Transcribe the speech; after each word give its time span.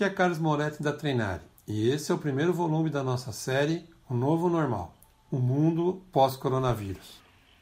Aqui 0.00 0.04
é 0.06 0.08
Carlos 0.08 0.38
Moretti 0.38 0.82
da 0.82 0.94
Treinare 0.94 1.42
e 1.68 1.90
esse 1.90 2.10
é 2.10 2.14
o 2.14 2.16
primeiro 2.16 2.54
volume 2.54 2.88
da 2.88 3.02
nossa 3.02 3.32
série 3.32 3.84
O 4.08 4.14
Novo 4.14 4.48
Normal 4.48 4.96
O 5.30 5.36
Mundo 5.36 6.02
Pós-Coronavírus. 6.10 7.20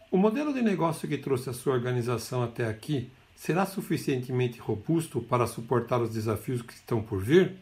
O 0.08 0.16
modelo 0.16 0.54
de 0.54 0.62
negócio 0.62 1.08
que 1.08 1.18
trouxe 1.18 1.50
a 1.50 1.52
sua 1.52 1.72
organização 1.72 2.44
até 2.44 2.68
aqui 2.68 3.10
será 3.34 3.66
suficientemente 3.66 4.60
robusto 4.60 5.20
para 5.20 5.48
suportar 5.48 6.00
os 6.00 6.10
desafios 6.10 6.62
que 6.62 6.74
estão 6.74 7.02
por 7.02 7.20
vir? 7.20 7.56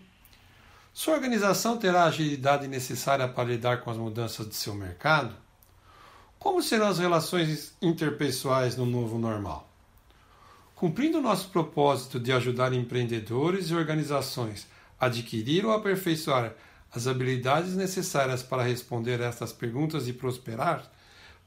Sua 0.93 1.15
organização 1.15 1.79
terá 1.79 2.03
a 2.03 2.09
agilidade 2.09 2.69
necessária 2.69 3.27
para 3.27 3.49
lidar 3.49 3.81
com 3.81 3.91
as 3.91 3.97
mudanças 3.97 4.47
de 4.47 4.55
seu 4.55 4.75
mercado? 4.75 5.35
Como 6.39 6.63
serão 6.63 6.89
as 6.89 6.99
relações 6.99 7.75
interpessoais 7.81 8.77
no 8.77 8.85
novo 8.85 9.19
normal? 9.19 9.67
Cumprindo 10.75 11.23
nosso 11.23 11.49
propósito 11.49 12.21
de 12.21 12.31
ajudar 12.31 12.75
empreendedores 12.75 13.71
e 13.71 13.75
organizações 13.75 14.67
adquirir 14.99 15.65
ou 15.65 15.73
aperfeiçoar 15.73 16.55
as 16.93 17.07
habilidades 17.07 17.75
necessárias 17.75 18.43
para 18.43 18.63
responder 18.63 19.21
a 19.21 19.27
estas 19.27 19.53
perguntas 19.53 20.09
e 20.09 20.13
prosperar, 20.13 20.91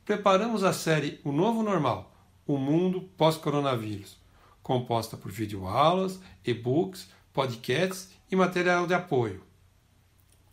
preparamos 0.05 0.63
a 0.63 0.73
série 0.73 1.19
O 1.23 1.31
Novo 1.31 1.63
Normal 1.63 2.13
O 2.45 2.57
Mundo 2.57 3.01
Pós-Coronavírus, 3.17 4.17
composta 4.61 5.17
por 5.17 5.31
videoaulas, 5.31 6.19
e-books, 6.45 7.09
podcasts 7.33 8.09
e 8.31 8.35
material 8.35 8.85
de 8.85 8.93
apoio. 8.93 9.43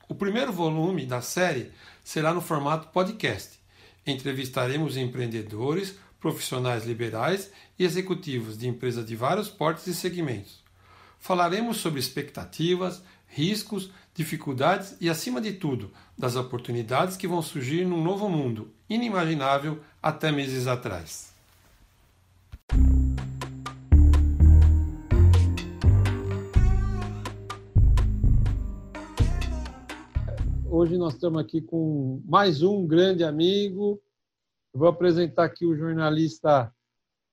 O 0.09 0.15
primeiro 0.15 0.53
volume 0.53 1.05
da 1.05 1.21
série 1.21 1.73
será 2.05 2.33
no 2.33 2.41
formato 2.41 2.89
podcast. 2.89 3.59
Entrevistaremos 4.07 4.97
empreendedores, 4.97 5.99
profissionais 6.21 6.85
liberais 6.87 7.51
e 7.79 7.85
executivos 7.85 8.57
de 8.57 8.69
empresas 8.69 9.05
de 9.05 9.17
vários 9.17 9.49
portes 9.49 9.87
e 9.89 9.95
segmentos. 9.95 10.66
Falaremos 11.19 11.79
sobre 11.79 12.01
expectativas, 12.01 13.03
riscos, 13.27 13.91
dificuldades 14.15 14.97
e, 15.01 15.11
acima 15.11 15.41
de 15.41 15.53
tudo, 15.53 15.91
das 16.17 16.37
oportunidades 16.37 17.17
que 17.17 17.29
vão 17.29 17.43
surgir 17.43 17.85
num 17.85 18.03
novo 18.03 18.29
mundo 18.29 18.71
inimaginável 18.89 19.81
até 20.03 20.31
meses 20.31 20.67
atrás. 20.67 21.35
Hoje 30.69 30.99
nós 30.99 31.15
estamos 31.15 31.41
aqui 31.41 31.61
com 31.61 32.23
mais 32.27 32.63
um 32.63 32.87
grande 32.87 33.25
amigo, 33.25 34.01
Vou 34.77 34.89
apresentar 34.89 35.45
aqui 35.45 35.65
o 35.65 35.75
jornalista 35.75 36.71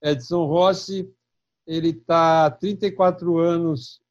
Edson 0.02 0.46
Rossi. 0.46 1.14
Ele 1.66 1.90
está 1.90 2.46
há 2.46 2.52
34 2.52 3.38
anos 3.38 4.02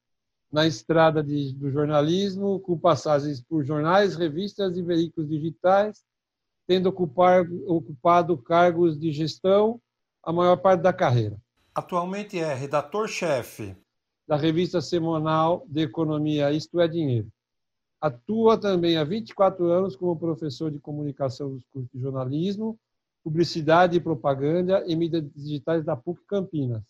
na 0.51 0.67
estrada 0.67 1.23
de, 1.23 1.53
do 1.53 1.71
jornalismo, 1.71 2.59
com 2.59 2.77
passagens 2.77 3.41
por 3.41 3.63
jornais, 3.63 4.15
revistas 4.15 4.77
e 4.77 4.81
veículos 4.83 5.29
digitais, 5.29 6.03
tendo 6.67 6.89
ocupar, 6.89 7.45
ocupado 7.65 8.37
cargos 8.37 8.99
de 8.99 9.11
gestão 9.11 9.81
a 10.21 10.31
maior 10.31 10.57
parte 10.57 10.81
da 10.81 10.93
carreira. 10.93 11.37
Atualmente 11.73 12.37
é 12.37 12.53
redator-chefe 12.53 13.75
da 14.27 14.35
revista 14.35 14.79
semanal 14.79 15.65
de 15.67 15.81
economia 15.81 16.51
Isto 16.51 16.79
é 16.79 16.87
Dinheiro. 16.87 17.27
Atua 17.99 18.57
também 18.57 18.97
há 18.97 19.03
24 19.03 19.65
anos 19.71 19.95
como 19.95 20.19
professor 20.19 20.69
de 20.69 20.79
comunicação 20.79 21.49
dos 21.49 21.65
cursos 21.65 21.89
de 21.93 21.99
jornalismo 21.99 22.77
Publicidade 23.23 23.95
e 23.95 24.01
Propaganda 24.01 24.83
em 24.85 24.95
Mídias 24.95 25.23
Digitais 25.33 25.85
da 25.85 25.95
PUC 25.95 26.21
Campinas. 26.27 26.83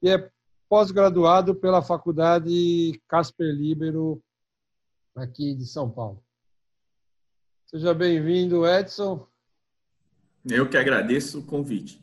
E 0.00 0.08
é 0.10 0.30
pós-graduado 0.68 1.54
pela 1.54 1.82
Faculdade 1.82 3.00
Casper 3.08 3.52
Libero, 3.52 4.22
aqui 5.16 5.54
de 5.54 5.66
São 5.66 5.90
Paulo. 5.90 6.22
Seja 7.66 7.92
bem-vindo, 7.92 8.66
Edson. 8.66 9.26
Eu 10.44 10.68
que 10.68 10.76
agradeço 10.76 11.40
o 11.40 11.44
convite. 11.44 12.00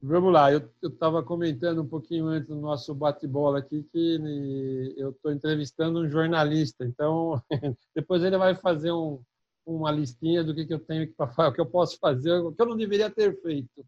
Vamos 0.00 0.32
lá, 0.32 0.52
eu 0.52 0.70
estava 0.82 1.22
comentando 1.22 1.82
um 1.82 1.88
pouquinho 1.88 2.28
antes 2.28 2.48
do 2.48 2.56
nosso 2.56 2.94
bate-bola 2.94 3.58
aqui 3.58 3.82
que 3.92 4.94
eu 4.96 5.10
estou 5.10 5.32
entrevistando 5.32 5.98
um 5.98 6.08
jornalista, 6.08 6.84
então 6.84 7.42
depois 7.94 8.22
ele 8.22 8.38
vai 8.38 8.54
fazer 8.54 8.92
um, 8.92 9.20
uma 9.66 9.90
listinha 9.90 10.42
do 10.42 10.54
que, 10.54 10.64
que 10.64 10.72
eu 10.72 10.78
tenho 10.78 11.06
que 11.06 11.14
fazer, 11.14 11.42
o 11.50 11.52
que 11.52 11.60
eu 11.60 11.66
posso 11.66 11.98
fazer, 11.98 12.32
o 12.32 12.52
que 12.52 12.62
eu 12.62 12.66
não 12.66 12.76
deveria 12.76 13.10
ter 13.10 13.38
feito. 13.42 13.84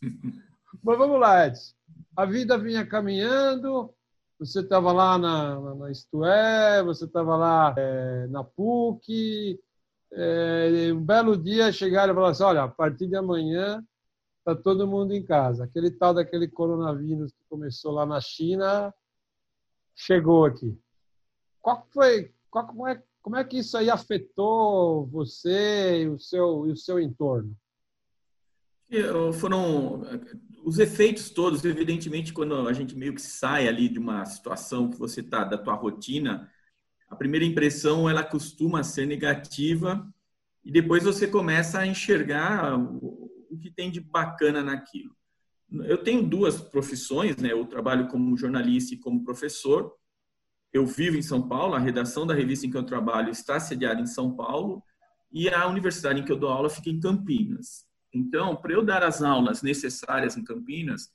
Mas 0.82 0.96
vamos 0.96 1.18
lá, 1.20 1.46
Edson. 1.46 1.77
A 2.18 2.24
vida 2.24 2.58
vinha 2.58 2.84
caminhando, 2.84 3.94
você 4.40 4.58
estava 4.58 4.90
lá 4.90 5.16
na, 5.16 5.60
na, 5.60 5.74
na 5.76 5.90
Isto 5.92 6.24
É, 6.24 6.82
você 6.82 7.04
estava 7.04 7.36
lá 7.36 7.72
é, 7.78 8.26
na 8.26 8.42
PUC, 8.42 9.60
é, 10.10 10.92
um 10.92 11.00
belo 11.00 11.36
dia 11.36 11.70
chegaram 11.70 12.12
e 12.12 12.14
falaram 12.16 12.32
assim, 12.32 12.42
olha, 12.42 12.64
a 12.64 12.68
partir 12.68 13.06
de 13.06 13.14
amanhã 13.14 13.86
está 14.40 14.52
todo 14.60 14.84
mundo 14.84 15.14
em 15.14 15.24
casa. 15.24 15.62
Aquele 15.62 15.92
tal 15.92 16.12
daquele 16.12 16.48
coronavírus 16.48 17.30
que 17.30 17.44
começou 17.48 17.92
lá 17.92 18.04
na 18.04 18.20
China 18.20 18.92
chegou 19.94 20.44
aqui. 20.44 20.76
Qual 21.62 21.86
foi, 21.94 22.34
qual, 22.50 22.66
como, 22.66 22.84
é, 22.88 23.00
como 23.22 23.36
é 23.36 23.44
que 23.44 23.58
isso 23.58 23.78
aí 23.78 23.88
afetou 23.88 25.06
você 25.06 26.02
e 26.02 26.08
o 26.08 26.18
seu, 26.18 26.66
e 26.66 26.72
o 26.72 26.76
seu 26.76 26.98
entorno? 26.98 27.56
Foram 29.34 30.02
os 30.68 30.78
efeitos 30.78 31.30
todos, 31.30 31.64
evidentemente, 31.64 32.30
quando 32.30 32.68
a 32.68 32.72
gente 32.74 32.94
meio 32.94 33.14
que 33.14 33.22
sai 33.22 33.66
ali 33.66 33.88
de 33.88 33.98
uma 33.98 34.22
situação 34.26 34.90
que 34.90 34.98
você 34.98 35.22
está, 35.22 35.42
da 35.42 35.56
tua 35.56 35.72
rotina, 35.72 36.46
a 37.08 37.16
primeira 37.16 37.46
impressão 37.46 38.08
ela 38.08 38.22
costuma 38.22 38.82
ser 38.82 39.06
negativa 39.06 40.06
e 40.62 40.70
depois 40.70 41.04
você 41.04 41.26
começa 41.26 41.78
a 41.78 41.86
enxergar 41.86 42.78
o 42.78 43.58
que 43.58 43.70
tem 43.70 43.90
de 43.90 43.98
bacana 43.98 44.62
naquilo. 44.62 45.16
Eu 45.86 45.96
tenho 45.96 46.22
duas 46.22 46.60
profissões, 46.60 47.38
né? 47.38 47.52
Eu 47.52 47.64
trabalho 47.64 48.06
como 48.08 48.36
jornalista 48.36 48.94
e 48.94 48.98
como 48.98 49.24
professor 49.24 49.90
eu 50.70 50.84
vivo 50.84 51.16
em 51.16 51.22
São 51.22 51.48
Paulo, 51.48 51.76
a 51.76 51.78
redação 51.78 52.26
da 52.26 52.34
revista 52.34 52.66
em 52.66 52.70
que 52.70 52.76
eu 52.76 52.84
trabalho 52.84 53.30
está 53.30 53.58
sediada 53.58 54.02
em 54.02 54.06
São 54.06 54.36
Paulo 54.36 54.82
e 55.32 55.48
a 55.48 55.66
universidade 55.66 56.20
em 56.20 56.24
que 56.26 56.30
eu 56.30 56.38
dou 56.38 56.50
aula 56.50 56.68
fica 56.68 56.90
em 56.90 57.00
Campinas. 57.00 57.87
Então, 58.12 58.56
para 58.56 58.72
eu 58.72 58.82
dar 58.82 59.02
as 59.02 59.22
aulas 59.22 59.62
necessárias 59.62 60.36
em 60.36 60.44
Campinas, 60.44 61.12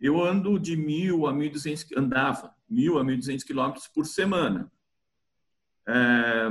eu 0.00 0.22
ando 0.22 0.58
de 0.58 0.76
mil 0.76 1.26
a 1.26 1.32
mil 1.32 1.50
duzentos, 1.50 1.86
andava 1.96 2.54
mil 2.68 2.98
a 2.98 3.04
mil 3.04 3.16
duzentos 3.16 3.44
quilômetros 3.44 3.88
por 3.88 4.04
semana. 4.06 4.70
É, 5.86 6.48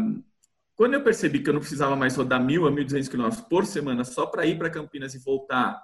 quando 0.76 0.96
eu 0.96 1.04
percebi 1.04 1.42
que 1.42 1.50
eu 1.50 1.54
não 1.54 1.60
precisava 1.60 1.96
mais 1.96 2.16
rodar 2.16 2.44
mil 2.44 2.66
a 2.68 2.72
mil 2.72 2.84
duzentos 2.84 3.10
quilômetros 3.10 3.42
por 3.42 3.66
semana 3.66 4.04
só 4.04 4.26
para 4.26 4.46
ir 4.46 4.58
para 4.58 4.70
Campinas 4.70 5.14
e 5.14 5.20
voltar 5.20 5.84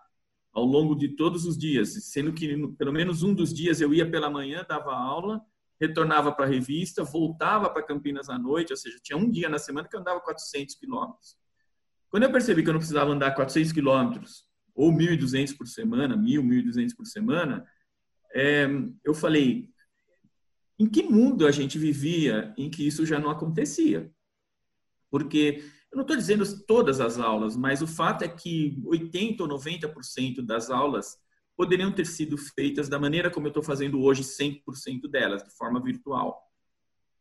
ao 0.52 0.66
longo 0.66 0.96
de 0.96 1.10
todos 1.10 1.46
os 1.46 1.58
dias, 1.58 1.90
sendo 2.06 2.34
que 2.34 2.68
pelo 2.70 2.92
menos 2.92 3.22
um 3.22 3.34
dos 3.34 3.54
dias 3.54 3.82
eu 3.82 3.94
ia 3.94 4.10
pela 4.10 4.30
manhã, 4.30 4.66
dava 4.68 4.94
aula, 4.96 5.42
retornava 5.80 6.32
para 6.32 6.46
a 6.46 6.50
revista, 6.50 7.04
voltava 7.04 7.70
para 7.70 7.84
Campinas 7.84 8.30
à 8.30 8.38
noite, 8.38 8.74
ou 8.74 8.78
seja, 8.78 8.98
tinha 9.02 9.18
um 9.18 9.30
dia 9.30 9.48
na 9.48 9.60
semana 9.60 9.88
que 9.88 9.96
eu 9.96 10.00
andava 10.00 10.20
400 10.20 10.76
quilômetros. 10.76 11.38
Quando 12.10 12.24
eu 12.24 12.32
percebi 12.32 12.64
que 12.64 12.70
eu 12.70 12.74
não 12.74 12.80
precisava 12.80 13.12
andar 13.12 13.36
400 13.36 13.72
quilômetros 13.72 14.44
ou 14.74 14.92
1.200 14.92 15.56
por 15.58 15.68
semana, 15.68 16.18
1.000, 16.18 16.42
1.200 16.42 16.96
por 16.96 17.06
semana, 17.06 17.66
é, 18.34 18.68
eu 19.04 19.14
falei, 19.14 19.70
em 20.78 20.88
que 20.88 21.04
mundo 21.04 21.46
a 21.46 21.52
gente 21.52 21.78
vivia 21.78 22.54
em 22.58 22.70
que 22.70 22.86
isso 22.86 23.06
já 23.06 23.20
não 23.20 23.30
acontecia? 23.30 24.12
Porque 25.12 25.64
eu 25.92 25.98
não 25.98 26.04
estou 26.04 26.16
dizendo 26.16 26.46
todas 26.66 27.02
as 27.02 27.20
aulas, 27.20 27.58
mas 27.58 27.82
o 27.82 27.88
fato 27.88 28.24
é 28.24 28.28
que 28.28 28.82
80 28.86 29.44
ou 29.44 29.50
90% 29.50 30.42
das 30.42 30.70
aulas 30.70 31.18
poderiam 31.58 31.92
ter 31.92 32.06
sido 32.06 32.38
feitas 32.38 32.88
da 32.88 33.00
maneira 33.00 33.30
como 33.30 33.48
eu 33.48 33.50
estou 33.50 33.64
fazendo 33.64 34.02
hoje, 34.02 34.24
100% 34.24 35.10
delas, 35.10 35.44
de 35.44 35.50
forma 35.58 35.84
virtual. 35.84 36.42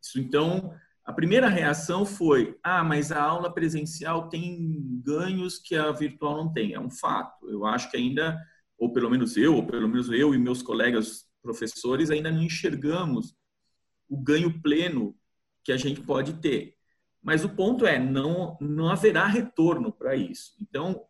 Isso, 0.01 0.21
então, 0.21 0.73
a 1.09 1.13
primeira 1.15 1.49
reação 1.49 2.05
foi: 2.05 2.59
ah, 2.63 2.85
mas 2.85 3.11
a 3.11 3.23
aula 3.23 3.51
presencial 3.51 4.29
tem 4.29 5.01
ganhos 5.03 5.59
que 5.59 5.75
a 5.75 5.91
virtual 5.91 6.37
não 6.37 6.53
tem. 6.53 6.75
É 6.75 6.79
um 6.81 6.91
fato. 6.91 7.49
Eu 7.49 7.65
acho 7.65 7.91
que 7.91 7.97
ainda, 7.97 8.39
ou 8.77 8.93
pelo 8.93 9.09
menos 9.09 9.35
eu, 9.35 9.55
ou 9.55 9.67
pelo 9.67 9.89
menos 9.89 10.11
eu 10.11 10.35
e 10.35 10.39
meus 10.39 10.61
colegas 10.61 11.27
professores, 11.43 12.11
ainda 12.11 12.31
não 12.31 12.43
enxergamos 12.43 13.35
o 14.07 14.19
ganho 14.19 14.61
pleno 14.61 15.17
que 15.65 15.73
a 15.73 15.79
gente 15.79 16.03
pode 16.03 16.35
ter. 16.43 16.75
Mas 17.23 17.43
o 17.43 17.49
ponto 17.49 17.87
é, 17.87 17.99
não, 17.99 18.59
não 18.61 18.91
haverá 18.91 19.25
retorno 19.27 19.91
para 19.91 20.15
isso. 20.15 20.57
Então, 20.61 21.07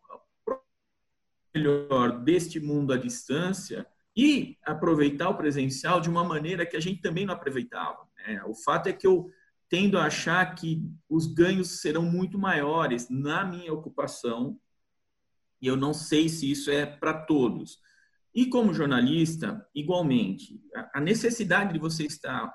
melhor 1.53 2.21
deste 2.21 2.57
mundo 2.57 2.93
à 2.93 2.97
distância 2.97 3.85
e 4.15 4.57
aproveitar 4.63 5.27
o 5.27 5.35
presencial 5.35 5.99
de 5.99 6.09
uma 6.09 6.23
maneira 6.23 6.65
que 6.65 6.77
a 6.77 6.79
gente 6.79 7.01
também 7.01 7.25
não 7.25 7.33
aproveitava. 7.33 8.07
Né? 8.15 8.41
O 8.45 8.55
fato 8.55 8.87
é 8.87 8.93
que 8.93 9.05
eu 9.05 9.29
tendo 9.69 9.97
a 9.97 10.05
achar 10.05 10.55
que 10.55 10.83
os 11.07 11.27
ganhos 11.27 11.79
serão 11.81 12.01
muito 12.01 12.37
maiores 12.37 13.07
na 13.09 13.45
minha 13.45 13.71
ocupação 13.71 14.59
e 15.61 15.67
eu 15.67 15.75
não 15.75 15.93
sei 15.93 16.29
se 16.29 16.49
isso 16.49 16.71
é 16.71 16.85
para 16.85 17.13
todos. 17.13 17.79
E 18.33 18.47
como 18.47 18.73
jornalista, 18.73 19.65
igualmente, 19.75 20.59
a 20.93 21.01
necessidade 21.01 21.73
de 21.73 21.79
você 21.79 22.05
estar 22.05 22.53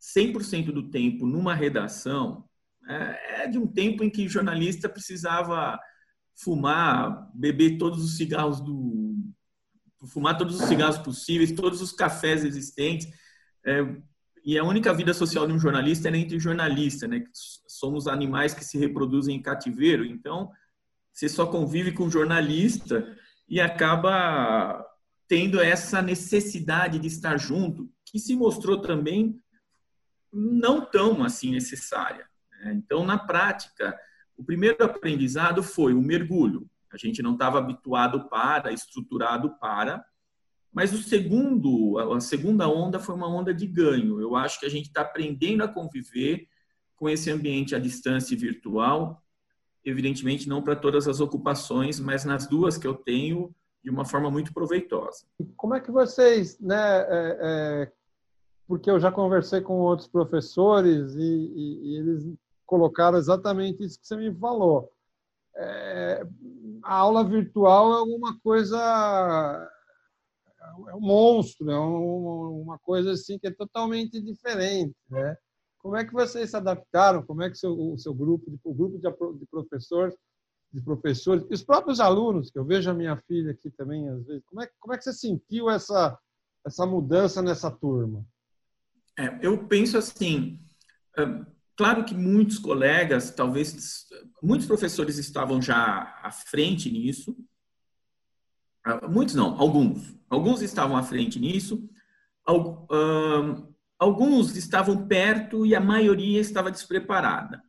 100% 0.00 0.72
do 0.72 0.90
tempo 0.90 1.26
numa 1.26 1.54
redação 1.54 2.48
é, 2.88 3.42
é 3.44 3.48
de 3.48 3.58
um 3.58 3.66
tempo 3.66 4.02
em 4.02 4.10
que 4.10 4.28
jornalista 4.28 4.88
precisava 4.88 5.78
fumar, 6.36 7.30
beber 7.34 7.78
todos 7.78 8.04
os 8.04 8.16
cigarros 8.16 8.60
do 8.60 9.14
fumar 10.06 10.36
todos 10.36 10.60
os 10.60 10.66
cigarros 10.68 10.98
possíveis, 10.98 11.52
todos 11.52 11.80
os 11.80 11.90
cafés 11.90 12.44
existentes. 12.44 13.08
É, 13.64 13.80
e 14.44 14.58
a 14.58 14.64
única 14.64 14.92
vida 14.92 15.14
social 15.14 15.46
de 15.46 15.54
um 15.54 15.58
jornalista 15.58 16.08
é 16.08 16.16
entre 16.16 16.38
jornalista, 16.38 17.08
né? 17.08 17.24
Somos 17.32 18.06
animais 18.06 18.52
que 18.52 18.64
se 18.64 18.76
reproduzem 18.76 19.36
em 19.36 19.42
cativeiro, 19.42 20.04
então 20.04 20.50
você 21.10 21.28
só 21.28 21.46
convive 21.46 21.92
com 21.92 22.10
jornalista 22.10 23.16
e 23.48 23.60
acaba 23.60 24.84
tendo 25.26 25.60
essa 25.60 26.02
necessidade 26.02 26.98
de 26.98 27.06
estar 27.06 27.38
junto, 27.38 27.90
que 28.04 28.18
se 28.18 28.36
mostrou 28.36 28.80
também 28.80 29.40
não 30.32 30.84
tão 30.84 31.24
assim 31.24 31.50
necessária. 31.50 32.28
Né? 32.50 32.74
Então, 32.74 33.04
na 33.04 33.16
prática, 33.16 33.98
o 34.36 34.44
primeiro 34.44 34.84
aprendizado 34.84 35.62
foi 35.62 35.94
o 35.94 36.02
mergulho. 36.02 36.68
A 36.92 36.96
gente 36.98 37.22
não 37.22 37.32
estava 37.32 37.58
habituado 37.58 38.28
para, 38.28 38.72
estruturado 38.72 39.56
para, 39.58 40.04
mas 40.74 40.92
o 40.92 40.98
segundo, 40.98 41.96
a 41.98 42.20
segunda 42.20 42.68
onda 42.68 42.98
foi 42.98 43.14
uma 43.14 43.28
onda 43.28 43.54
de 43.54 43.64
ganho. 43.64 44.20
Eu 44.20 44.34
acho 44.34 44.58
que 44.58 44.66
a 44.66 44.68
gente 44.68 44.86
está 44.86 45.02
aprendendo 45.02 45.62
a 45.62 45.68
conviver 45.68 46.48
com 46.96 47.08
esse 47.08 47.30
ambiente 47.30 47.76
à 47.76 47.78
distância 47.78 48.34
e 48.34 48.36
virtual, 48.36 49.22
evidentemente 49.84 50.48
não 50.48 50.62
para 50.62 50.74
todas 50.74 51.06
as 51.06 51.20
ocupações, 51.20 52.00
mas 52.00 52.24
nas 52.24 52.48
duas 52.48 52.76
que 52.76 52.88
eu 52.88 52.94
tenho, 52.94 53.54
de 53.84 53.90
uma 53.90 54.04
forma 54.04 54.28
muito 54.32 54.52
proveitosa. 54.52 55.24
Como 55.56 55.76
é 55.76 55.80
que 55.80 55.92
vocês, 55.92 56.58
né, 56.58 57.02
é, 57.02 57.38
é, 57.40 57.92
porque 58.66 58.90
eu 58.90 58.98
já 58.98 59.12
conversei 59.12 59.60
com 59.60 59.74
outros 59.74 60.08
professores 60.08 61.14
e, 61.14 61.20
e, 61.20 61.80
e, 61.84 61.96
eles 61.98 62.34
colocaram 62.66 63.16
exatamente 63.16 63.84
isso 63.84 64.00
que 64.00 64.08
você 64.08 64.16
me 64.16 64.34
falou. 64.34 64.90
É, 65.54 66.26
a 66.82 66.94
aula 66.96 67.22
virtual 67.22 67.92
é 67.92 67.98
alguma 67.98 68.36
coisa 68.40 69.70
é 70.88 70.94
um 70.94 71.00
monstro, 71.00 71.70
é 71.70 71.78
uma 71.78 72.78
coisa 72.78 73.12
assim 73.12 73.38
que 73.38 73.46
é 73.46 73.50
totalmente 73.50 74.20
diferente, 74.20 74.94
né? 75.08 75.36
Como 75.78 75.96
é 75.96 76.04
que 76.04 76.12
vocês 76.12 76.50
se 76.50 76.56
adaptaram? 76.56 77.22
Como 77.26 77.42
é 77.42 77.50
que 77.50 77.58
seu, 77.58 77.72
o 77.78 77.98
seu 77.98 78.14
grupo, 78.14 78.58
o 78.64 78.74
grupo 78.74 78.98
de, 78.98 79.38
de 79.38 79.46
professores, 79.46 80.14
de 80.72 80.80
professores, 80.80 81.44
os 81.50 81.62
próprios 81.62 82.00
alunos, 82.00 82.50
que 82.50 82.58
eu 82.58 82.64
vejo 82.64 82.90
a 82.90 82.94
minha 82.94 83.16
filha 83.28 83.52
aqui 83.52 83.70
também 83.70 84.08
às 84.08 84.24
vezes, 84.24 84.42
como 84.46 84.62
é, 84.62 84.70
como 84.80 84.94
é 84.94 84.98
que 84.98 85.04
você 85.04 85.12
sentiu 85.12 85.68
essa 85.70 86.18
essa 86.64 86.86
mudança 86.86 87.42
nessa 87.42 87.70
turma? 87.70 88.24
É, 89.18 89.38
eu 89.42 89.66
penso 89.68 89.98
assim, 89.98 90.58
claro 91.76 92.04
que 92.04 92.14
muitos 92.14 92.58
colegas, 92.58 93.30
talvez 93.30 94.06
muitos 94.42 94.66
professores 94.66 95.18
estavam 95.18 95.60
já 95.60 96.18
à 96.22 96.30
frente 96.30 96.90
nisso, 96.90 97.36
muitos 99.08 99.34
não, 99.34 99.58
alguns. 99.60 100.14
Alguns 100.28 100.62
estavam 100.62 100.96
à 100.96 101.02
frente 101.02 101.38
nisso, 101.38 101.88
alguns 103.98 104.56
estavam 104.56 105.06
perto 105.06 105.64
e 105.64 105.74
a 105.74 105.80
maioria 105.80 106.40
estava 106.40 106.70
despreparada. 106.70 107.62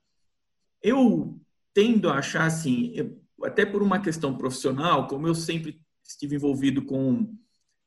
Eu 0.81 1.39
tendo 1.73 2.09
a 2.09 2.19
achar 2.19 2.45
assim, 2.45 3.17
até 3.43 3.65
por 3.65 3.81
uma 3.83 3.99
questão 3.99 4.37
profissional, 4.37 5.07
como 5.07 5.27
eu 5.27 5.35
sempre 5.35 5.81
estive 6.03 6.35
envolvido 6.35 6.83
com, 6.83 7.35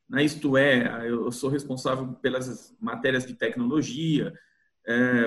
na 0.09 0.23
Isto 0.23 0.57
É, 0.57 1.09
eu 1.09 1.31
sou 1.33 1.51
responsável 1.51 2.15
pelas 2.15 2.77
matérias 2.81 3.27
de 3.27 3.35
tecnologia, 3.35 4.33
é, 4.87 5.27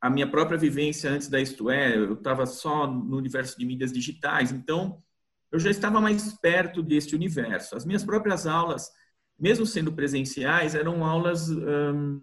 a 0.00 0.08
minha 0.08 0.30
própria 0.30 0.58
vivência 0.58 1.10
antes 1.10 1.28
da 1.28 1.40
Isto 1.40 1.70
É, 1.70 1.96
eu 1.96 2.14
estava 2.14 2.46
só 2.46 2.86
no 2.86 3.16
universo 3.16 3.58
de 3.58 3.64
mídias 3.64 3.92
digitais, 3.92 4.52
então 4.52 5.02
eu 5.50 5.58
já 5.58 5.70
estava 5.70 6.00
mais 6.00 6.34
perto 6.38 6.82
deste 6.82 7.14
universo. 7.14 7.76
As 7.76 7.84
minhas 7.84 8.04
próprias 8.04 8.46
aulas, 8.46 8.90
mesmo 9.38 9.66
sendo 9.66 9.92
presenciais, 9.92 10.74
eram 10.74 11.04
aulas 11.04 11.48
hum, 11.48 12.20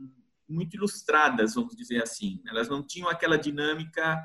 muito 0.47 0.75
ilustradas, 0.75 1.55
vamos 1.55 1.75
dizer 1.75 2.01
assim. 2.03 2.41
Elas 2.47 2.69
não 2.69 2.83
tinham 2.83 3.09
aquela 3.09 3.37
dinâmica 3.37 4.23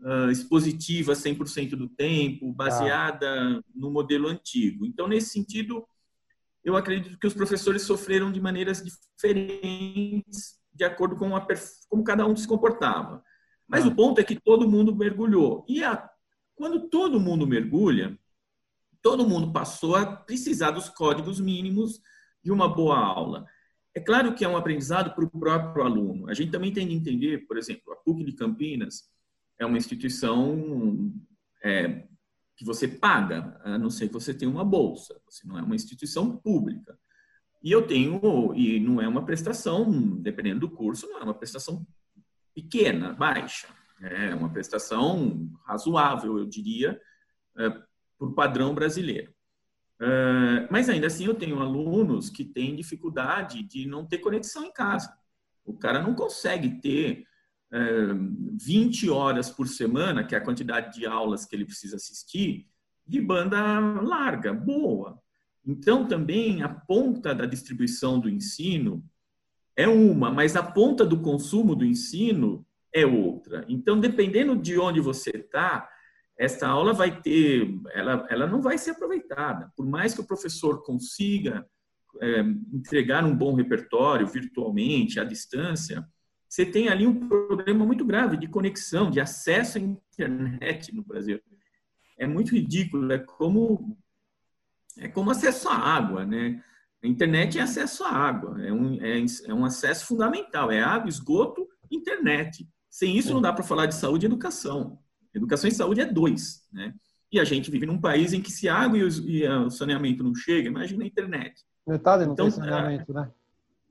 uh, 0.00 0.30
expositiva 0.30 1.12
100% 1.12 1.70
do 1.70 1.88
tempo, 1.88 2.52
baseada 2.52 3.28
ah. 3.28 3.62
no 3.74 3.90
modelo 3.90 4.28
antigo. 4.28 4.84
Então, 4.84 5.06
nesse 5.06 5.30
sentido, 5.30 5.86
eu 6.64 6.76
acredito 6.76 7.18
que 7.18 7.26
os 7.26 7.34
professores 7.34 7.82
sofreram 7.82 8.30
de 8.30 8.40
maneiras 8.40 8.82
diferentes 8.82 10.60
de 10.74 10.84
acordo 10.84 11.16
com 11.16 11.36
a, 11.36 11.46
como 11.88 12.02
cada 12.02 12.26
um 12.26 12.34
se 12.34 12.48
comportava. 12.48 13.22
Mas 13.68 13.84
ah. 13.84 13.88
o 13.88 13.94
ponto 13.94 14.20
é 14.20 14.24
que 14.24 14.40
todo 14.40 14.68
mundo 14.68 14.94
mergulhou. 14.94 15.64
E 15.68 15.84
a, 15.84 16.08
quando 16.54 16.88
todo 16.88 17.20
mundo 17.20 17.46
mergulha, 17.46 18.18
todo 19.02 19.28
mundo 19.28 19.52
passou 19.52 19.96
a 19.96 20.06
precisar 20.06 20.70
dos 20.70 20.88
códigos 20.88 21.40
mínimos 21.40 22.00
de 22.42 22.50
uma 22.50 22.68
boa 22.68 22.96
aula. 22.98 23.44
É 23.94 24.00
claro 24.00 24.34
que 24.34 24.44
é 24.44 24.48
um 24.48 24.56
aprendizado 24.56 25.14
para 25.14 25.24
o 25.24 25.30
próprio 25.30 25.84
aluno. 25.84 26.30
A 26.30 26.34
gente 26.34 26.50
também 26.50 26.72
tem 26.72 26.88
que 26.88 26.94
entender, 26.94 27.46
por 27.46 27.58
exemplo, 27.58 27.92
a 27.92 27.96
PUC 27.96 28.24
de 28.24 28.32
Campinas 28.32 29.10
é 29.58 29.66
uma 29.66 29.76
instituição 29.76 31.12
é, 31.62 32.04
que 32.56 32.64
você 32.64 32.88
paga, 32.88 33.60
a 33.64 33.76
não 33.76 33.90
ser 33.90 34.08
que 34.08 34.14
você 34.14 34.32
tenha 34.32 34.50
uma 34.50 34.64
bolsa. 34.64 35.20
Você 35.28 35.46
não 35.46 35.58
é 35.58 35.62
uma 35.62 35.74
instituição 35.74 36.36
pública. 36.36 36.98
E 37.62 37.70
eu 37.70 37.86
tenho, 37.86 38.54
e 38.54 38.80
não 38.80 39.00
é 39.00 39.06
uma 39.06 39.24
prestação, 39.24 39.90
dependendo 40.20 40.60
do 40.60 40.70
curso, 40.70 41.06
não 41.08 41.20
é 41.20 41.24
uma 41.24 41.34
prestação 41.34 41.86
pequena, 42.54 43.12
baixa. 43.12 43.68
É 44.00 44.34
uma 44.34 44.50
prestação 44.50 45.48
razoável, 45.64 46.38
eu 46.38 46.46
diria, 46.46 47.00
por 48.22 48.34
padrão 48.34 48.72
brasileiro. 48.72 49.32
Uh, 50.00 50.70
mas 50.70 50.88
ainda 50.88 51.08
assim 51.08 51.26
eu 51.26 51.34
tenho 51.34 51.58
alunos 51.58 52.30
que 52.30 52.44
têm 52.44 52.76
dificuldade 52.76 53.64
de 53.64 53.84
não 53.84 54.06
ter 54.06 54.18
conexão 54.18 54.64
em 54.64 54.72
casa. 54.72 55.12
O 55.64 55.76
cara 55.76 56.00
não 56.00 56.14
consegue 56.14 56.80
ter 56.80 57.24
uh, 57.72 58.56
20 58.64 59.10
horas 59.10 59.50
por 59.50 59.66
semana, 59.66 60.22
que 60.22 60.36
é 60.36 60.38
a 60.38 60.44
quantidade 60.44 60.96
de 60.96 61.04
aulas 61.04 61.44
que 61.44 61.56
ele 61.56 61.64
precisa 61.64 61.96
assistir, 61.96 62.68
de 63.04 63.20
banda 63.20 63.80
larga, 63.80 64.54
boa. 64.54 65.20
Então 65.66 66.06
também 66.06 66.62
a 66.62 66.68
ponta 66.68 67.34
da 67.34 67.44
distribuição 67.44 68.20
do 68.20 68.30
ensino 68.30 69.04
é 69.76 69.88
uma, 69.88 70.30
mas 70.30 70.54
a 70.54 70.62
ponta 70.62 71.04
do 71.04 71.20
consumo 71.20 71.74
do 71.74 71.84
ensino 71.84 72.64
é 72.94 73.04
outra. 73.04 73.64
Então, 73.68 73.98
dependendo 73.98 74.54
de 74.54 74.78
onde 74.78 75.00
você 75.00 75.30
está, 75.30 75.88
essa 76.42 76.66
aula 76.66 76.92
vai 76.92 77.20
ter, 77.20 77.72
ela, 77.94 78.26
ela 78.28 78.48
não 78.48 78.60
vai 78.60 78.76
ser 78.76 78.90
aproveitada. 78.90 79.72
Por 79.76 79.86
mais 79.86 80.12
que 80.12 80.20
o 80.20 80.26
professor 80.26 80.82
consiga 80.82 81.64
é, 82.20 82.40
entregar 82.72 83.24
um 83.24 83.36
bom 83.36 83.54
repertório 83.54 84.26
virtualmente, 84.26 85.20
à 85.20 85.24
distância, 85.24 86.04
você 86.48 86.66
tem 86.66 86.88
ali 86.88 87.06
um 87.06 87.28
problema 87.28 87.86
muito 87.86 88.04
grave 88.04 88.36
de 88.36 88.48
conexão, 88.48 89.08
de 89.08 89.20
acesso 89.20 89.78
à 89.78 89.80
internet 89.80 90.92
no 90.92 91.04
Brasil. 91.04 91.40
É 92.18 92.26
muito 92.26 92.56
ridículo, 92.56 93.12
é 93.12 93.18
como 93.18 93.96
é 94.98 95.06
como 95.06 95.30
acesso 95.30 95.68
à 95.68 95.76
água, 95.76 96.26
né? 96.26 96.60
A 97.04 97.06
internet 97.06 97.56
é 97.56 97.62
acesso 97.62 98.02
à 98.02 98.10
água, 98.10 98.60
é 98.66 98.72
um, 98.72 99.00
é, 99.00 99.24
é 99.46 99.54
um 99.54 99.64
acesso 99.64 100.06
fundamental, 100.06 100.72
é 100.72 100.82
água, 100.82 101.08
esgoto, 101.08 101.68
internet. 101.88 102.68
Sem 102.90 103.16
isso 103.16 103.32
não 103.32 103.40
dá 103.40 103.52
para 103.52 103.64
falar 103.64 103.86
de 103.86 103.94
saúde 103.94 104.26
e 104.26 104.28
educação. 104.28 104.98
Educação 105.34 105.68
e 105.68 105.72
saúde 105.72 106.00
é 106.00 106.06
dois, 106.06 106.66
né? 106.72 106.94
E 107.30 107.40
a 107.40 107.44
gente 107.44 107.70
vive 107.70 107.86
num 107.86 107.98
país 107.98 108.32
em 108.32 108.42
que 108.42 108.52
se 108.52 108.68
a 108.68 108.74
água 108.74 108.98
e 108.98 109.02
o, 109.02 109.08
e 109.08 109.48
o 109.48 109.70
saneamento 109.70 110.22
não 110.22 110.34
chega, 110.34 110.68
imagina 110.68 111.02
a 111.02 111.06
internet. 111.06 111.62
Metade 111.86 112.26
não 112.26 112.34
então, 112.34 112.50
tem 112.50 112.58
saneamento, 112.58 113.10
é, 113.12 113.14
né? 113.14 113.30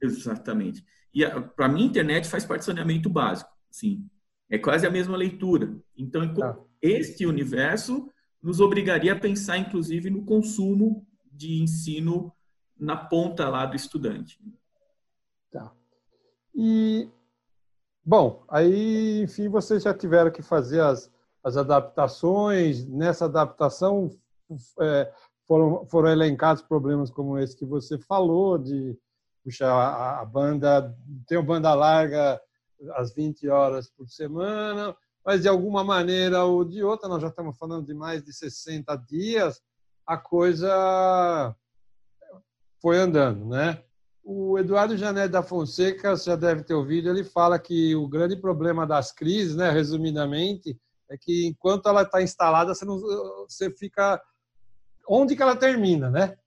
Exatamente. 0.02 0.86
E 1.14 1.26
para 1.56 1.68
mim, 1.68 1.84
a 1.84 1.88
internet 1.88 2.28
faz 2.28 2.46
parte 2.46 2.62
do 2.62 2.66
saneamento 2.66 3.10
básico, 3.10 3.50
sim. 3.70 4.08
É 4.50 4.58
quase 4.58 4.86
a 4.86 4.92
mesma 4.92 5.18
leitura. 5.18 5.76
Então, 5.98 6.34
tá. 6.34 6.58
este 6.82 7.26
universo 7.26 8.10
nos 8.42 8.60
obrigaria 8.60 9.14
a 9.14 9.20
pensar, 9.20 9.58
inclusive, 9.58 10.10
no 10.10 10.24
consumo 10.24 11.06
de 11.32 11.62
ensino 11.62 12.34
na 12.78 12.96
ponta 12.96 13.48
lá 13.50 13.66
do 13.66 13.76
estudante. 13.76 14.40
Tá. 15.52 15.72
E, 16.54 17.08
bom, 18.04 18.44
aí, 18.50 19.22
enfim, 19.22 19.48
vocês 19.48 19.84
já 19.84 19.94
tiveram 19.94 20.32
que 20.32 20.42
fazer 20.42 20.82
as, 20.82 21.12
as 21.44 21.58
adaptações. 21.58 22.86
Nessa 22.88 23.26
adaptação 23.26 24.10
é, 24.80 25.12
foram, 25.48 25.86
foram 25.86 26.10
elencados 26.10 26.62
problemas 26.62 27.10
como 27.10 27.38
esse 27.38 27.56
que 27.56 27.66
você 27.66 27.98
falou, 27.98 28.58
de 28.58 28.98
puxa, 29.44 29.66
a, 29.68 30.22
a 30.22 30.26
banda 30.26 30.96
tem 31.28 31.38
uma 31.38 31.44
banda 31.44 31.74
larga 31.74 32.40
às 32.96 33.14
20 33.14 33.48
horas 33.50 33.90
por 33.90 34.08
semana, 34.08 34.96
mas 35.26 35.42
de 35.42 35.48
alguma 35.48 35.84
maneira 35.84 36.44
ou 36.44 36.64
de 36.64 36.84
outra, 36.84 37.10
nós 37.10 37.22
já 37.22 37.28
estamos 37.30 37.58
falando 37.58 37.86
de 37.86 37.94
mais 37.94 38.24
de 38.24 38.34
60 38.34 38.96
dias, 38.98 39.62
a 40.06 40.18
coisa 40.18 41.56
foi 42.80 42.98
andando, 42.98 43.46
né? 43.46 43.84
o 44.24 44.58
Eduardo 44.58 44.96
Jané 44.96 45.28
da 45.28 45.42
Fonseca, 45.42 46.16
você 46.16 46.30
já 46.30 46.36
deve 46.36 46.64
ter 46.64 46.74
ouvido, 46.74 47.10
ele 47.10 47.24
fala 47.24 47.58
que 47.58 47.96
o 47.96 48.08
grande 48.08 48.36
problema 48.36 48.86
das 48.86 49.12
crises, 49.12 49.56
né, 49.56 49.70
resumidamente, 49.72 50.80
é 51.12 51.18
que 51.18 51.46
enquanto 51.46 51.90
ela 51.90 52.04
está 52.04 52.22
instalada, 52.22 52.74
você, 52.74 52.86
não, 52.86 52.98
você 53.48 53.70
fica 53.70 54.22
onde 55.08 55.36
que 55.36 55.44
ela 55.44 55.58
termina, 55.58 56.10
né? 56.10 56.38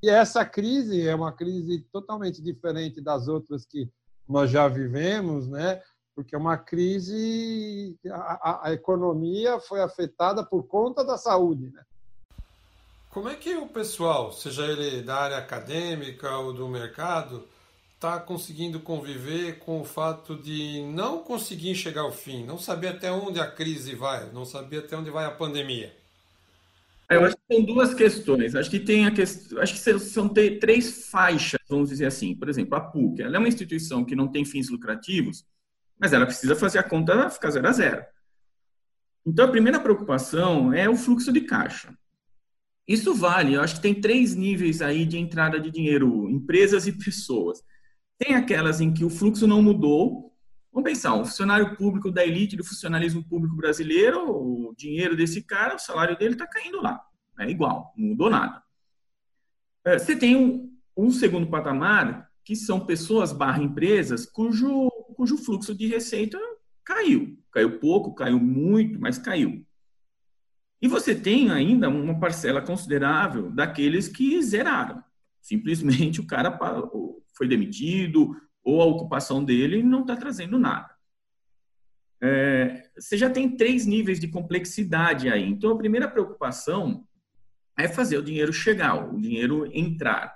E 0.00 0.08
essa 0.08 0.44
crise 0.44 1.06
é 1.06 1.14
uma 1.14 1.32
crise 1.32 1.80
totalmente 1.92 2.40
diferente 2.40 3.00
das 3.00 3.26
outras 3.26 3.66
que 3.66 3.90
nós 4.28 4.48
já 4.48 4.68
vivemos, 4.68 5.48
né? 5.48 5.82
Porque 6.14 6.36
é 6.36 6.38
uma 6.38 6.56
crise, 6.56 7.98
a, 8.08 8.68
a 8.68 8.72
economia 8.72 9.58
foi 9.58 9.82
afetada 9.82 10.44
por 10.44 10.64
conta 10.68 11.04
da 11.04 11.18
saúde, 11.18 11.70
né? 11.70 11.82
Como 13.10 13.28
é 13.28 13.34
que 13.34 13.54
o 13.56 13.66
pessoal, 13.66 14.32
seja 14.32 14.64
ele 14.64 15.02
da 15.02 15.16
área 15.16 15.38
acadêmica 15.38 16.38
ou 16.38 16.52
do 16.52 16.68
mercado, 16.68 17.46
está 18.02 18.18
conseguindo 18.18 18.80
conviver 18.80 19.60
com 19.60 19.80
o 19.80 19.84
fato 19.84 20.34
de 20.34 20.82
não 20.92 21.22
conseguir 21.22 21.76
chegar 21.76 22.00
ao 22.00 22.10
fim, 22.10 22.44
não 22.44 22.58
saber 22.58 22.88
até 22.88 23.12
onde 23.12 23.38
a 23.38 23.48
crise 23.48 23.94
vai, 23.94 24.28
não 24.32 24.44
saber 24.44 24.78
até 24.78 24.96
onde 24.96 25.08
vai 25.08 25.24
a 25.24 25.30
pandemia? 25.30 25.94
Eu 27.08 27.24
acho 27.24 27.36
que 27.36 27.54
são 27.54 27.64
duas 27.64 27.94
questões. 27.94 28.56
Acho 28.56 28.70
que 28.70 28.80
tem 28.80 29.06
a 29.06 29.12
questão, 29.12 29.60
acho 29.60 29.74
que 29.74 29.98
são 30.00 30.28
três 30.28 31.08
faixas, 31.10 31.60
vamos 31.68 31.90
dizer 31.90 32.06
assim. 32.06 32.34
Por 32.34 32.48
exemplo, 32.48 32.74
a 32.74 32.80
PUC, 32.80 33.22
ela 33.22 33.36
é 33.36 33.38
uma 33.38 33.48
instituição 33.48 34.04
que 34.04 34.16
não 34.16 34.26
tem 34.26 34.44
fins 34.44 34.68
lucrativos, 34.68 35.44
mas 35.96 36.12
ela 36.12 36.26
precisa 36.26 36.56
fazer 36.56 36.78
a 36.78 36.82
conta 36.82 37.30
ficar 37.30 37.50
zero 37.50 37.68
a 37.68 37.72
zero. 37.72 38.04
Então, 39.24 39.44
a 39.44 39.50
primeira 39.50 39.78
preocupação 39.78 40.72
é 40.72 40.88
o 40.88 40.96
fluxo 40.96 41.32
de 41.32 41.42
caixa. 41.42 41.96
Isso 42.88 43.14
vale, 43.14 43.54
eu 43.54 43.60
acho 43.60 43.76
que 43.76 43.82
tem 43.82 43.94
três 43.94 44.34
níveis 44.34 44.82
aí 44.82 45.04
de 45.04 45.18
entrada 45.18 45.60
de 45.60 45.70
dinheiro, 45.70 46.28
empresas 46.28 46.88
e 46.88 46.92
pessoas. 46.92 47.62
Tem 48.18 48.34
aquelas 48.34 48.80
em 48.80 48.92
que 48.92 49.04
o 49.04 49.10
fluxo 49.10 49.46
não 49.46 49.62
mudou. 49.62 50.32
Vamos 50.72 50.88
pensar, 50.88 51.14
um 51.14 51.24
funcionário 51.24 51.76
público 51.76 52.10
da 52.10 52.24
elite 52.24 52.56
do 52.56 52.64
funcionalismo 52.64 53.22
público 53.22 53.54
brasileiro, 53.56 54.30
o 54.30 54.74
dinheiro 54.76 55.16
desse 55.16 55.42
cara, 55.42 55.74
o 55.74 55.78
salário 55.78 56.16
dele 56.16 56.32
está 56.34 56.46
caindo 56.46 56.80
lá. 56.80 57.00
É 57.38 57.48
igual, 57.48 57.92
não 57.96 58.08
mudou 58.08 58.30
nada. 58.30 58.62
É, 59.84 59.98
você 59.98 60.16
tem 60.16 60.36
um, 60.36 60.72
um 60.96 61.10
segundo 61.10 61.48
patamar, 61.48 62.30
que 62.44 62.56
são 62.56 62.86
pessoas 62.86 63.32
barra 63.32 63.62
empresas 63.62 64.26
cujo, 64.26 64.88
cujo 65.14 65.36
fluxo 65.36 65.74
de 65.74 65.86
receita 65.86 66.38
caiu. 66.84 67.38
Caiu 67.50 67.78
pouco, 67.78 68.14
caiu 68.14 68.40
muito, 68.40 69.00
mas 69.00 69.18
caiu. 69.18 69.64
E 70.80 70.88
você 70.88 71.14
tem 71.14 71.50
ainda 71.50 71.88
uma 71.88 72.18
parcela 72.18 72.60
considerável 72.60 73.50
daqueles 73.50 74.08
que 74.08 74.42
zeraram. 74.42 75.02
Simplesmente 75.42 76.20
o 76.20 76.26
cara 76.26 76.56
foi 77.34 77.48
demitido 77.48 78.34
ou 78.62 78.80
a 78.80 78.86
ocupação 78.86 79.44
dele 79.44 79.82
não 79.82 80.02
está 80.02 80.16
trazendo 80.16 80.58
nada. 80.58 80.90
É, 82.22 82.88
você 82.96 83.18
já 83.18 83.28
tem 83.28 83.56
três 83.56 83.84
níveis 83.84 84.20
de 84.20 84.28
complexidade 84.28 85.28
aí. 85.28 85.42
Então, 85.42 85.72
a 85.72 85.76
primeira 85.76 86.08
preocupação 86.08 87.04
é 87.76 87.88
fazer 87.88 88.16
o 88.16 88.22
dinheiro 88.22 88.52
chegar, 88.52 89.12
o 89.12 89.20
dinheiro 89.20 89.68
entrar. 89.74 90.32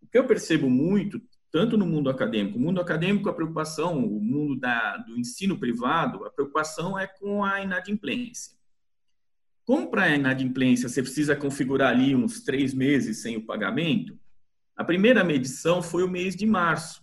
O 0.00 0.06
que 0.06 0.16
eu 0.16 0.26
percebo 0.26 0.70
muito, 0.70 1.20
tanto 1.52 1.76
no 1.76 1.84
mundo 1.84 2.08
acadêmico, 2.08 2.56
o 2.56 2.60
mundo 2.60 2.80
acadêmico, 2.80 3.28
a 3.28 3.34
preocupação, 3.34 4.02
o 4.02 4.18
mundo 4.18 4.58
da, 4.58 4.96
do 4.96 5.18
ensino 5.18 5.58
privado, 5.58 6.24
a 6.24 6.30
preocupação 6.30 6.98
é 6.98 7.06
com 7.06 7.44
a 7.44 7.60
inadimplência. 7.60 8.56
Como 9.66 9.90
para 9.90 10.04
a 10.04 10.16
inadimplência 10.16 10.88
você 10.88 11.02
precisa 11.02 11.36
configurar 11.36 11.90
ali 11.90 12.14
uns 12.14 12.40
três 12.40 12.72
meses 12.72 13.18
sem 13.18 13.36
o 13.36 13.44
pagamento, 13.44 14.18
a 14.76 14.84
primeira 14.84 15.24
medição 15.24 15.82
foi 15.82 16.02
o 16.02 16.08
mês 16.08 16.36
de 16.36 16.44
março. 16.44 17.02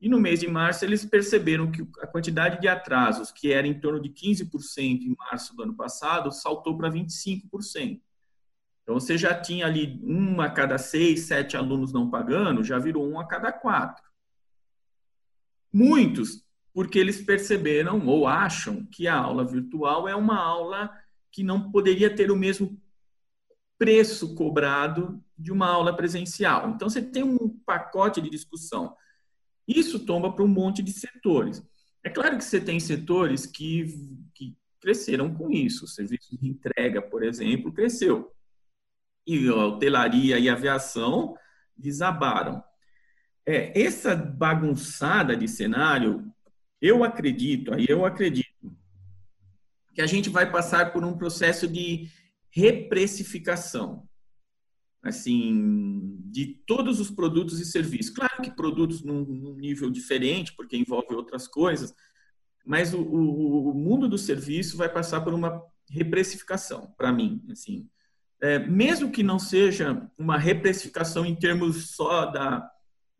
E 0.00 0.08
no 0.08 0.18
mês 0.18 0.40
de 0.40 0.48
março 0.48 0.84
eles 0.84 1.04
perceberam 1.04 1.70
que 1.70 1.86
a 2.00 2.06
quantidade 2.08 2.60
de 2.60 2.66
atrasos, 2.66 3.30
que 3.30 3.52
era 3.52 3.68
em 3.68 3.78
torno 3.78 4.00
de 4.00 4.08
15% 4.08 5.02
em 5.02 5.14
março 5.16 5.54
do 5.54 5.62
ano 5.62 5.74
passado, 5.74 6.32
saltou 6.32 6.76
para 6.76 6.90
25%. 6.90 8.00
Então 8.82 8.98
você 8.98 9.16
já 9.16 9.32
tinha 9.32 9.64
ali 9.64 10.00
um 10.02 10.40
a 10.40 10.50
cada 10.50 10.76
seis, 10.76 11.26
sete 11.26 11.56
alunos 11.56 11.92
não 11.92 12.10
pagando, 12.10 12.64
já 12.64 12.80
virou 12.80 13.08
um 13.08 13.20
a 13.20 13.28
cada 13.28 13.52
quatro. 13.52 14.02
Muitos, 15.72 16.44
porque 16.74 16.98
eles 16.98 17.20
perceberam 17.20 18.04
ou 18.04 18.26
acham 18.26 18.84
que 18.86 19.06
a 19.06 19.16
aula 19.16 19.44
virtual 19.44 20.08
é 20.08 20.16
uma 20.16 20.36
aula 20.36 20.90
que 21.30 21.44
não 21.44 21.70
poderia 21.70 22.14
ter 22.14 22.32
o 22.32 22.36
mesmo 22.36 22.76
preço 23.78 24.34
cobrado 24.34 25.22
de 25.42 25.52
uma 25.52 25.66
aula 25.66 25.94
presencial. 25.94 26.70
Então, 26.70 26.88
você 26.88 27.02
tem 27.02 27.22
um 27.22 27.48
pacote 27.66 28.20
de 28.20 28.30
discussão. 28.30 28.96
Isso 29.66 30.00
tomba 30.00 30.32
para 30.32 30.44
um 30.44 30.48
monte 30.48 30.82
de 30.82 30.92
setores. 30.92 31.62
É 32.04 32.10
claro 32.10 32.36
que 32.36 32.44
você 32.44 32.60
tem 32.60 32.80
setores 32.80 33.46
que, 33.46 33.86
que 34.34 34.56
cresceram 34.80 35.32
com 35.32 35.50
isso. 35.50 35.84
O 35.84 35.88
serviço 35.88 36.36
de 36.36 36.48
entrega, 36.48 37.00
por 37.00 37.22
exemplo, 37.22 37.72
cresceu. 37.72 38.32
E 39.26 39.48
a 39.48 39.54
hotelaria 39.54 40.38
e 40.38 40.48
a 40.48 40.52
aviação 40.52 41.36
desabaram. 41.76 42.62
É, 43.46 43.80
essa 43.80 44.14
bagunçada 44.14 45.36
de 45.36 45.48
cenário, 45.48 46.32
eu 46.80 47.04
acredito, 47.04 47.72
aí 47.74 47.86
eu 47.88 48.04
acredito, 48.04 48.76
que 49.94 50.00
a 50.00 50.06
gente 50.06 50.30
vai 50.30 50.50
passar 50.50 50.92
por 50.92 51.04
um 51.04 51.16
processo 51.16 51.68
de 51.68 52.08
reprecificação, 52.50 54.08
assim, 55.02 56.16
de 56.26 56.46
todos 56.66 57.00
os 57.00 57.10
produtos 57.10 57.60
e 57.60 57.64
serviços. 57.64 58.14
Claro 58.14 58.42
que 58.42 58.50
produtos 58.50 59.02
num, 59.02 59.24
num 59.24 59.56
nível 59.56 59.90
diferente, 59.90 60.52
porque 60.54 60.76
envolve 60.76 61.14
outras 61.14 61.48
coisas, 61.48 61.94
mas 62.64 62.94
o, 62.94 63.00
o, 63.00 63.70
o, 63.70 63.74
mundo 63.74 64.08
do 64.08 64.16
serviço 64.16 64.76
vai 64.76 64.88
passar 64.88 65.20
por 65.20 65.34
uma 65.34 65.60
reprecificação, 65.90 66.94
para 66.96 67.12
mim, 67.12 67.44
assim. 67.50 67.88
É, 68.40 68.58
mesmo 68.58 69.10
que 69.10 69.22
não 69.22 69.38
seja 69.38 70.08
uma 70.18 70.36
reprecificação 70.36 71.24
em 71.24 71.34
termos 71.34 71.90
só 71.90 72.26
da, 72.26 72.68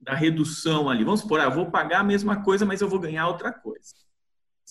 da 0.01 0.15
redução 0.15 0.89
ali. 0.89 1.05
Vamos 1.05 1.21
supor, 1.21 1.41
ah, 1.41 1.49
vou 1.49 1.71
pagar 1.71 2.01
a 2.01 2.05
mesma 2.05 2.43
coisa, 2.43 2.65
mas 2.65 2.81
eu 2.81 2.89
vou 2.89 2.99
ganhar 2.99 3.29
outra 3.29 3.53
coisa 3.53 3.95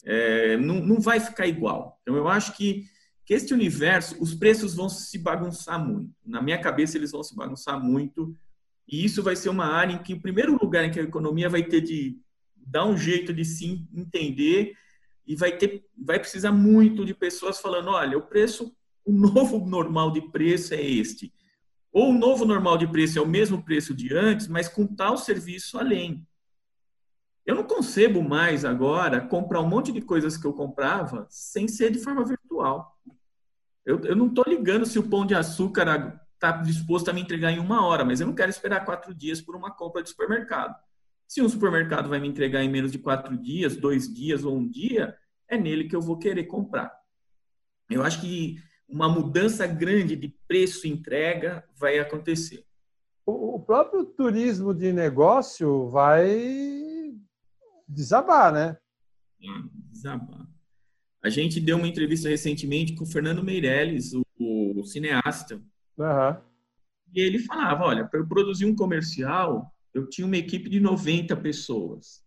é, 0.06 0.58
não, 0.58 0.76
não 0.76 1.00
vai 1.00 1.20
ficar 1.20 1.48
igual. 1.48 2.00
Então, 2.02 2.16
eu 2.16 2.28
acho 2.28 2.54
que, 2.54 2.86
que 3.26 3.34
este 3.34 3.54
universo, 3.54 4.16
os 4.20 4.34
preços 4.34 4.76
vão 4.76 4.90
se 4.90 5.18
bagunçar 5.18 5.84
muito. 5.84 6.12
Na 6.26 6.42
minha 6.42 6.60
cabeça, 6.60 6.98
eles 6.98 7.12
vão 7.12 7.24
se 7.24 7.36
bagunçar 7.36 7.82
muito. 7.82 8.36
E 8.88 9.06
isso 9.06 9.24
vai 9.24 9.36
ser 9.36 9.50
uma 9.50 9.66
área 9.66 9.94
em 9.94 10.04
que, 10.04 10.14
o 10.14 10.22
primeiro 10.22 10.58
lugar 10.62 10.84
em 10.84 10.92
que 10.92 11.00
a 11.00 11.04
economia 11.04 11.50
vai 11.50 11.64
ter 11.64 11.82
de 11.82 12.18
dar 12.56 12.86
um 12.86 12.98
jeito 12.98 13.34
de 13.34 13.46
se 13.46 13.86
entender 13.94 14.74
e 15.26 15.36
vai 15.36 15.56
ter, 15.58 15.86
vai 15.98 16.20
precisar 16.20 16.52
muito 16.52 17.06
de 17.06 17.14
pessoas 17.14 17.60
falando, 17.60 17.90
olha, 17.90 18.18
o 18.18 18.22
preço, 18.22 18.76
o 19.06 19.12
novo 19.12 19.66
normal 19.66 20.12
de 20.12 20.22
preço 20.30 20.74
é 20.74 20.82
este. 20.82 21.34
Ou 21.92 22.10
o 22.10 22.18
novo 22.18 22.46
normal 22.46 22.78
de 22.78 22.88
preço 22.88 23.20
é 23.20 23.22
o 23.22 23.28
mesmo 23.28 23.64
preço 23.64 23.94
de 23.94 24.14
antes, 24.14 24.48
mas 24.48 24.68
com 24.68 24.88
tal 24.88 25.18
serviço 25.18 25.78
além. 25.78 26.26
Eu 27.46 27.56
não 27.56 27.64
concebo 27.64 28.22
mais 28.22 28.64
agora 28.64 29.20
comprar 29.22 29.62
um 29.62 29.68
monte 29.68 29.92
de 29.92 30.02
coisas 30.02 30.38
que 30.38 30.46
eu 30.46 30.54
comprava 30.54 31.26
sem 31.30 31.68
ser 31.68 31.92
de 31.92 32.00
forma 32.00 32.24
virtual. 32.24 32.98
Eu, 33.86 34.00
eu 34.02 34.16
não 34.16 34.28
estou 34.28 34.44
ligando 34.48 34.86
se 34.86 35.00
o 35.00 35.10
pão 35.10 35.26
de 35.26 35.34
açúcar 35.34 36.20
está 36.34 36.52
disposto 36.52 37.10
a 37.10 37.14
me 37.14 37.22
entregar 37.22 37.52
em 37.52 37.60
uma 37.60 37.86
hora, 37.86 38.06
mas 38.06 38.22
eu 38.22 38.28
não 38.28 38.36
quero 38.36 38.52
esperar 38.52 38.86
quatro 38.86 39.14
dias 39.14 39.42
por 39.42 39.56
uma 39.56 39.72
compra 39.72 40.04
de 40.04 40.10
supermercado. 40.10 40.76
Se 41.28 41.42
um 41.42 41.50
supermercado 41.50 42.10
vai 42.10 42.20
me 42.20 42.28
entregar 42.28 42.64
em 42.64 42.70
menos 42.70 42.92
de 42.92 43.00
quatro 43.00 43.36
dias, 43.38 43.76
dois 43.76 44.14
dias 44.14 44.44
ou 44.44 44.56
um 44.56 44.68
dia, 44.68 45.16
é 45.48 45.58
nele 45.58 45.86
que 45.86 45.96
eu 45.96 46.02
vou 46.02 46.18
querer 46.18 46.44
comprar. 46.44 46.94
Eu 47.90 48.04
acho 48.04 48.22
que 48.22 48.58
uma 48.88 49.10
mudança 49.10 49.66
grande 49.66 50.16
de 50.16 50.28
preço 50.48 50.86
e 50.86 50.92
entrega 50.92 51.64
vai 51.76 52.00
acontecer. 52.00 52.66
O 53.26 53.60
próprio 53.60 54.04
turismo 54.04 54.74
de 54.74 54.92
negócio 54.92 55.88
vai 55.90 56.91
desabar, 57.92 58.54
né? 58.54 58.78
Ah, 59.48 59.64
desabar. 59.92 60.48
A 61.24 61.30
gente 61.30 61.60
deu 61.60 61.78
uma 61.78 61.88
entrevista 61.88 62.30
recentemente 62.30 62.96
com 62.96 63.04
o 63.04 63.08
Fernando 63.08 63.44
Meirelles, 63.44 64.14
o, 64.14 64.24
o 64.40 64.84
cineasta. 64.84 65.56
Uhum. 65.98 66.42
E 67.14 67.20
ele 67.20 67.40
falava: 67.40 67.86
olha, 67.86 68.06
para 68.06 68.20
eu 68.20 68.28
produzir 68.28 68.66
um 68.66 68.76
comercial, 68.76 69.74
eu 69.94 70.08
tinha 70.08 70.26
uma 70.26 70.38
equipe 70.38 70.70
de 70.70 70.80
90 70.80 71.36
pessoas. 71.38 72.24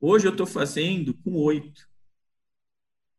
Hoje 0.00 0.26
eu 0.26 0.32
estou 0.32 0.46
fazendo 0.46 1.14
com 1.14 1.34
oito. 1.36 1.88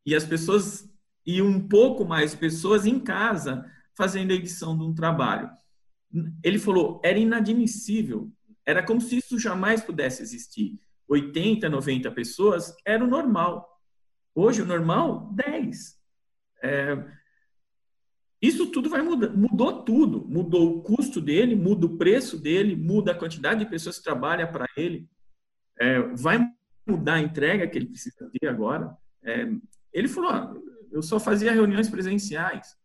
E 0.05 0.15
as 0.15 0.25
pessoas, 0.25 0.89
e 1.25 1.41
um 1.41 1.67
pouco 1.67 2.03
mais 2.03 2.35
pessoas 2.35 2.85
em 2.85 2.99
casa, 2.99 3.69
fazendo 3.95 4.31
a 4.31 4.35
edição 4.35 4.77
de 4.77 4.83
um 4.83 4.93
trabalho. 4.93 5.49
Ele 6.43 6.57
falou: 6.57 6.99
era 7.03 7.19
inadmissível. 7.19 8.31
Era 8.65 8.83
como 8.83 9.01
se 9.01 9.17
isso 9.17 9.37
jamais 9.37 9.81
pudesse 9.81 10.21
existir. 10.21 10.79
80, 11.07 11.69
90 11.69 12.11
pessoas, 12.11 12.75
era 12.85 13.03
o 13.03 13.07
normal. 13.07 13.69
Hoje, 14.35 14.61
o 14.61 14.65
normal, 14.65 15.31
10. 15.33 15.99
É... 16.63 17.05
Isso 18.41 18.67
tudo 18.67 18.89
vai 18.89 19.01
mudar, 19.01 19.29
mudou 19.29 19.83
tudo. 19.83 20.25
Mudou 20.27 20.77
o 20.77 20.81
custo 20.81 21.21
dele, 21.21 21.55
muda 21.55 21.85
o 21.85 21.97
preço 21.97 22.37
dele, 22.37 22.75
muda 22.75 23.11
a 23.11 23.17
quantidade 23.17 23.63
de 23.63 23.69
pessoas 23.69 23.97
que 23.97 24.03
trabalham 24.03 24.51
para 24.51 24.67
ele. 24.75 25.07
É, 25.79 25.99
vai 25.99 26.39
mudar 26.85 27.15
a 27.15 27.21
entrega 27.21 27.67
que 27.67 27.77
ele 27.77 27.87
precisa 27.87 28.29
ter 28.39 28.47
agora. 28.47 28.95
É, 29.23 29.47
ele 29.93 30.07
falou: 30.07 30.61
eu 30.91 31.01
só 31.01 31.19
fazia 31.19 31.51
reuniões 31.51 31.89
presenciais. 31.89 32.75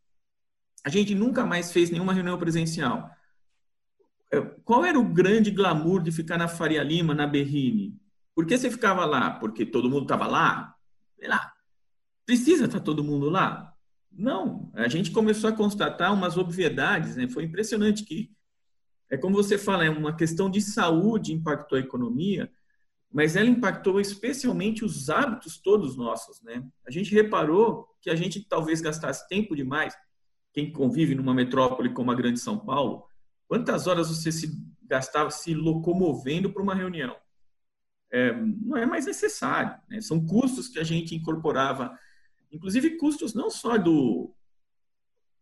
A 0.85 0.89
gente 0.89 1.15
nunca 1.15 1.45
mais 1.45 1.73
fez 1.73 1.91
nenhuma 1.91 2.15
reunião 2.15 2.39
presencial. 2.39 3.11
É, 4.33 4.41
qual 4.65 4.85
era 4.85 4.99
o 4.99 5.05
grande 5.05 5.51
glamour 5.51 6.03
de 6.03 6.13
ficar 6.13 6.39
na 6.39 6.49
Faria 6.49 6.83
Lima, 6.83 7.15
na 7.15 7.27
Berrine? 7.27 7.99
Por 8.39 8.47
que 8.47 8.57
você 8.57 8.71
ficava 8.71 9.05
lá? 9.05 9.33
Porque 9.33 9.67
todo 9.67 9.91
mundo 9.91 10.03
estava 10.03 10.29
lá? 10.29 10.73
Sei 11.19 11.27
lá. 11.27 11.53
Precisa 12.25 12.67
estar 12.67 12.79
tá 12.79 12.85
todo 12.85 13.03
mundo 13.03 13.29
lá? 13.29 13.75
Não. 14.13 14.71
A 14.75 14.87
gente 14.87 15.11
começou 15.11 15.51
a 15.51 15.53
constatar 15.53 16.15
umas 16.15 16.37
obviedades, 16.37 17.17
né? 17.17 17.29
Foi 17.29 17.43
impressionante 17.43 18.05
que 18.05 18.31
é 19.11 19.17
como 19.17 19.35
você 19.35 19.59
fala, 19.59 19.85
é 19.85 19.91
uma 19.91 20.15
questão 20.15 20.49
de 20.49 20.61
saúde 20.61 21.33
impactou 21.33 21.77
a 21.77 21.81
economia, 21.81 22.49
mas 23.11 23.35
ela 23.35 23.49
impactou 23.49 24.01
especialmente 24.01 24.85
os 24.85 25.11
hábitos 25.11 25.59
todos 25.61 25.97
nossos, 25.97 26.41
né? 26.41 26.65
A 26.87 26.93
gente 26.93 27.13
reparou 27.13 27.89
que 28.01 28.09
a 28.09 28.15
gente 28.15 28.47
talvez 28.49 28.81
gastasse 28.81 29.27
tempo 29.27 29.57
demais. 29.57 29.97
Quem 30.53 30.71
convive 30.71 31.17
numa 31.17 31.35
metrópole 31.35 31.93
como 31.93 32.13
a 32.13 32.15
Grande 32.15 32.39
São 32.39 32.57
Paulo, 32.57 33.05
quantas 33.49 33.89
horas 33.89 34.09
você 34.09 34.31
se 34.31 34.57
gastava 34.85 35.29
se 35.29 35.55
locomovendo 35.55 36.53
para 36.53 36.63
uma 36.63 36.77
reunião? 36.77 37.17
É, 38.11 38.33
não 38.33 38.77
é 38.77 38.87
mais 38.87 39.07
necessário. 39.07 39.77
Né? 39.89 40.01
São 40.01 40.25
custos 40.25 40.69
que 40.69 40.79
a 40.79 40.85
gente 40.85 41.15
incorporava, 41.15 41.97
inclusive 42.51 42.97
custos 42.97 43.35
não 43.35 43.51
só 43.51 43.77
do 43.77 44.35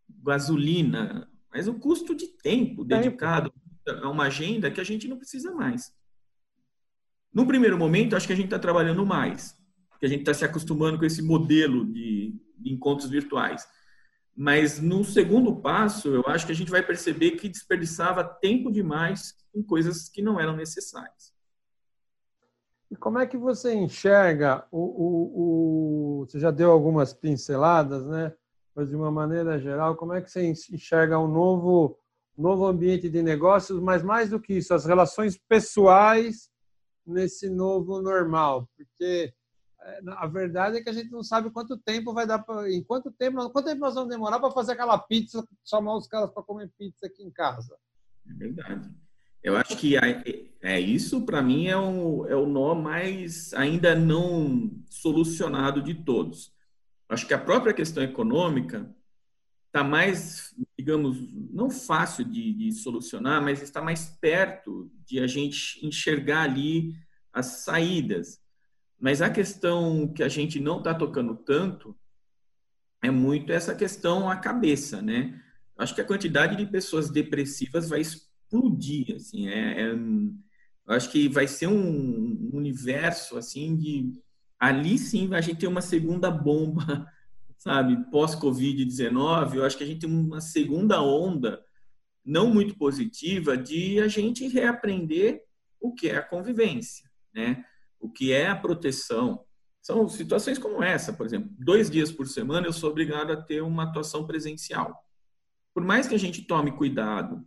gasolina, 0.08 1.30
mas 1.52 1.68
o 1.68 1.74
custo 1.74 2.14
de 2.14 2.26
tempo 2.26 2.84
dedicado 2.84 3.52
a 4.02 4.08
uma 4.08 4.24
agenda 4.24 4.70
que 4.70 4.80
a 4.80 4.84
gente 4.84 5.06
não 5.06 5.16
precisa 5.16 5.52
mais. 5.52 5.92
No 7.32 7.46
primeiro 7.46 7.78
momento, 7.78 8.16
acho 8.16 8.26
que 8.26 8.32
a 8.32 8.36
gente 8.36 8.46
está 8.46 8.58
trabalhando 8.58 9.04
mais, 9.04 9.54
porque 9.90 10.06
a 10.06 10.08
gente 10.08 10.20
está 10.20 10.34
se 10.34 10.44
acostumando 10.44 10.98
com 10.98 11.04
esse 11.04 11.22
modelo 11.22 11.84
de, 11.86 12.34
de 12.58 12.72
encontros 12.72 13.10
virtuais. 13.10 13.66
Mas 14.34 14.80
no 14.80 15.04
segundo 15.04 15.56
passo, 15.56 16.08
eu 16.08 16.24
acho 16.26 16.44
que 16.44 16.52
a 16.52 16.54
gente 16.54 16.70
vai 16.70 16.82
perceber 16.82 17.32
que 17.32 17.48
desperdiçava 17.48 18.24
tempo 18.24 18.70
demais 18.70 19.34
com 19.52 19.62
coisas 19.62 20.08
que 20.08 20.20
não 20.20 20.38
eram 20.40 20.56
necessárias. 20.56 21.35
E 22.90 22.96
como 22.96 23.18
é 23.18 23.26
que 23.26 23.36
você 23.36 23.74
enxerga 23.74 24.64
o, 24.70 24.78
o, 24.78 26.20
o, 26.20 26.26
Você 26.26 26.38
já 26.38 26.50
deu 26.50 26.70
algumas 26.70 27.12
pinceladas, 27.12 28.06
né? 28.06 28.32
Mas 28.74 28.88
de 28.88 28.96
uma 28.96 29.10
maneira 29.10 29.58
geral, 29.58 29.96
como 29.96 30.12
é 30.12 30.20
que 30.20 30.30
você 30.30 30.46
enxerga 30.46 31.18
um 31.18 31.26
novo, 31.26 31.98
novo 32.36 32.66
ambiente 32.66 33.08
de 33.08 33.22
negócios, 33.22 33.80
mas 33.80 34.02
mais 34.02 34.30
do 34.30 34.38
que 34.38 34.54
isso, 34.54 34.74
as 34.74 34.84
relações 34.84 35.38
pessoais 35.48 36.50
nesse 37.06 37.48
novo 37.48 38.02
normal, 38.02 38.68
porque 38.76 39.32
é, 39.80 40.00
a 40.08 40.26
verdade 40.26 40.76
é 40.76 40.82
que 40.82 40.90
a 40.90 40.92
gente 40.92 41.10
não 41.10 41.22
sabe 41.22 41.50
quanto 41.50 41.78
tempo 41.78 42.12
vai 42.12 42.26
dar 42.26 42.40
para, 42.40 42.70
em 42.70 42.82
quanto 42.82 43.10
tempo, 43.12 43.50
quanto 43.50 43.66
tempo 43.66 43.80
nós 43.80 43.94
vamos 43.94 44.10
demorar 44.10 44.40
para 44.40 44.50
fazer 44.50 44.72
aquela 44.72 44.98
pizza, 44.98 45.46
chamar 45.64 45.96
os 45.96 46.06
caras 46.06 46.30
para 46.30 46.42
comer 46.42 46.70
pizza 46.76 47.06
aqui 47.06 47.22
em 47.22 47.30
casa. 47.30 47.76
É 48.28 48.32
verdade. 48.34 48.90
Eu 49.46 49.56
acho 49.56 49.76
que 49.76 49.96
é, 49.96 50.24
é 50.60 50.80
isso 50.80 51.24
para 51.24 51.40
mim 51.40 51.68
é 51.68 51.76
o, 51.76 52.26
é 52.26 52.34
o 52.34 52.46
nó 52.46 52.74
mais 52.74 53.54
ainda 53.54 53.94
não 53.94 54.72
solucionado 54.90 55.80
de 55.80 55.94
todos. 55.94 56.52
Acho 57.08 57.28
que 57.28 57.32
a 57.32 57.38
própria 57.38 57.72
questão 57.72 58.02
econômica 58.02 58.92
está 59.68 59.84
mais, 59.84 60.52
digamos, 60.76 61.32
não 61.32 61.70
fácil 61.70 62.24
de, 62.24 62.54
de, 62.54 62.72
solucionar, 62.72 63.40
mas 63.40 63.62
está 63.62 63.80
mais 63.80 64.06
perto 64.20 64.90
de 65.06 65.20
a 65.20 65.28
gente 65.28 65.78
enxergar 65.86 66.42
ali 66.42 66.96
as 67.32 67.62
saídas. 67.62 68.42
Mas 68.98 69.22
a 69.22 69.30
questão 69.30 70.12
que 70.12 70.24
a 70.24 70.28
gente 70.28 70.58
não 70.58 70.78
está 70.78 70.92
tocando 70.92 71.36
tanto 71.36 71.96
é 73.00 73.12
muito 73.12 73.52
essa 73.52 73.76
questão 73.76 74.28
a 74.28 74.34
cabeça, 74.34 75.00
né? 75.00 75.40
Acho 75.78 75.94
que 75.94 76.00
a 76.00 76.04
quantidade 76.04 76.56
de 76.56 76.66
pessoas 76.66 77.10
depressivas 77.10 77.88
vai 77.88 78.00
explodir, 78.00 78.25
assim, 79.14 79.48
é, 79.48 79.82
é 79.82 79.96
acho 80.88 81.10
que 81.10 81.28
vai 81.28 81.48
ser 81.48 81.66
um 81.66 82.50
universo 82.52 83.36
assim 83.36 83.76
de 83.76 84.12
ali 84.58 84.98
sim 84.98 85.34
a 85.34 85.40
gente 85.40 85.58
tem 85.58 85.68
uma 85.68 85.82
segunda 85.82 86.30
bomba 86.30 87.06
sabe, 87.58 87.96
pós-Covid-19, 88.10 89.54
eu 89.54 89.64
acho 89.64 89.76
que 89.76 89.84
a 89.84 89.86
gente 89.86 90.00
tem 90.00 90.10
uma 90.10 90.40
segunda 90.40 91.02
onda 91.02 91.64
não 92.24 92.52
muito 92.52 92.76
positiva 92.76 93.56
de 93.56 94.00
a 94.00 94.08
gente 94.08 94.46
reaprender 94.48 95.42
o 95.80 95.92
que 95.92 96.08
é 96.08 96.16
a 96.16 96.22
convivência, 96.22 97.08
né? 97.34 97.64
O 98.00 98.10
que 98.10 98.32
é 98.32 98.46
a 98.46 98.56
proteção. 98.56 99.44
São 99.80 100.08
situações 100.08 100.58
como 100.58 100.82
essa, 100.82 101.12
por 101.12 101.24
exemplo, 101.24 101.48
dois 101.58 101.88
dias 101.88 102.10
por 102.10 102.26
semana 102.26 102.66
eu 102.66 102.72
sou 102.72 102.90
obrigado 102.90 103.32
a 103.32 103.36
ter 103.40 103.62
uma 103.62 103.84
atuação 103.84 104.26
presencial. 104.26 104.96
Por 105.72 105.84
mais 105.84 106.06
que 106.06 106.14
a 106.14 106.18
gente 106.18 106.42
tome 106.42 106.72
cuidado, 106.72 107.46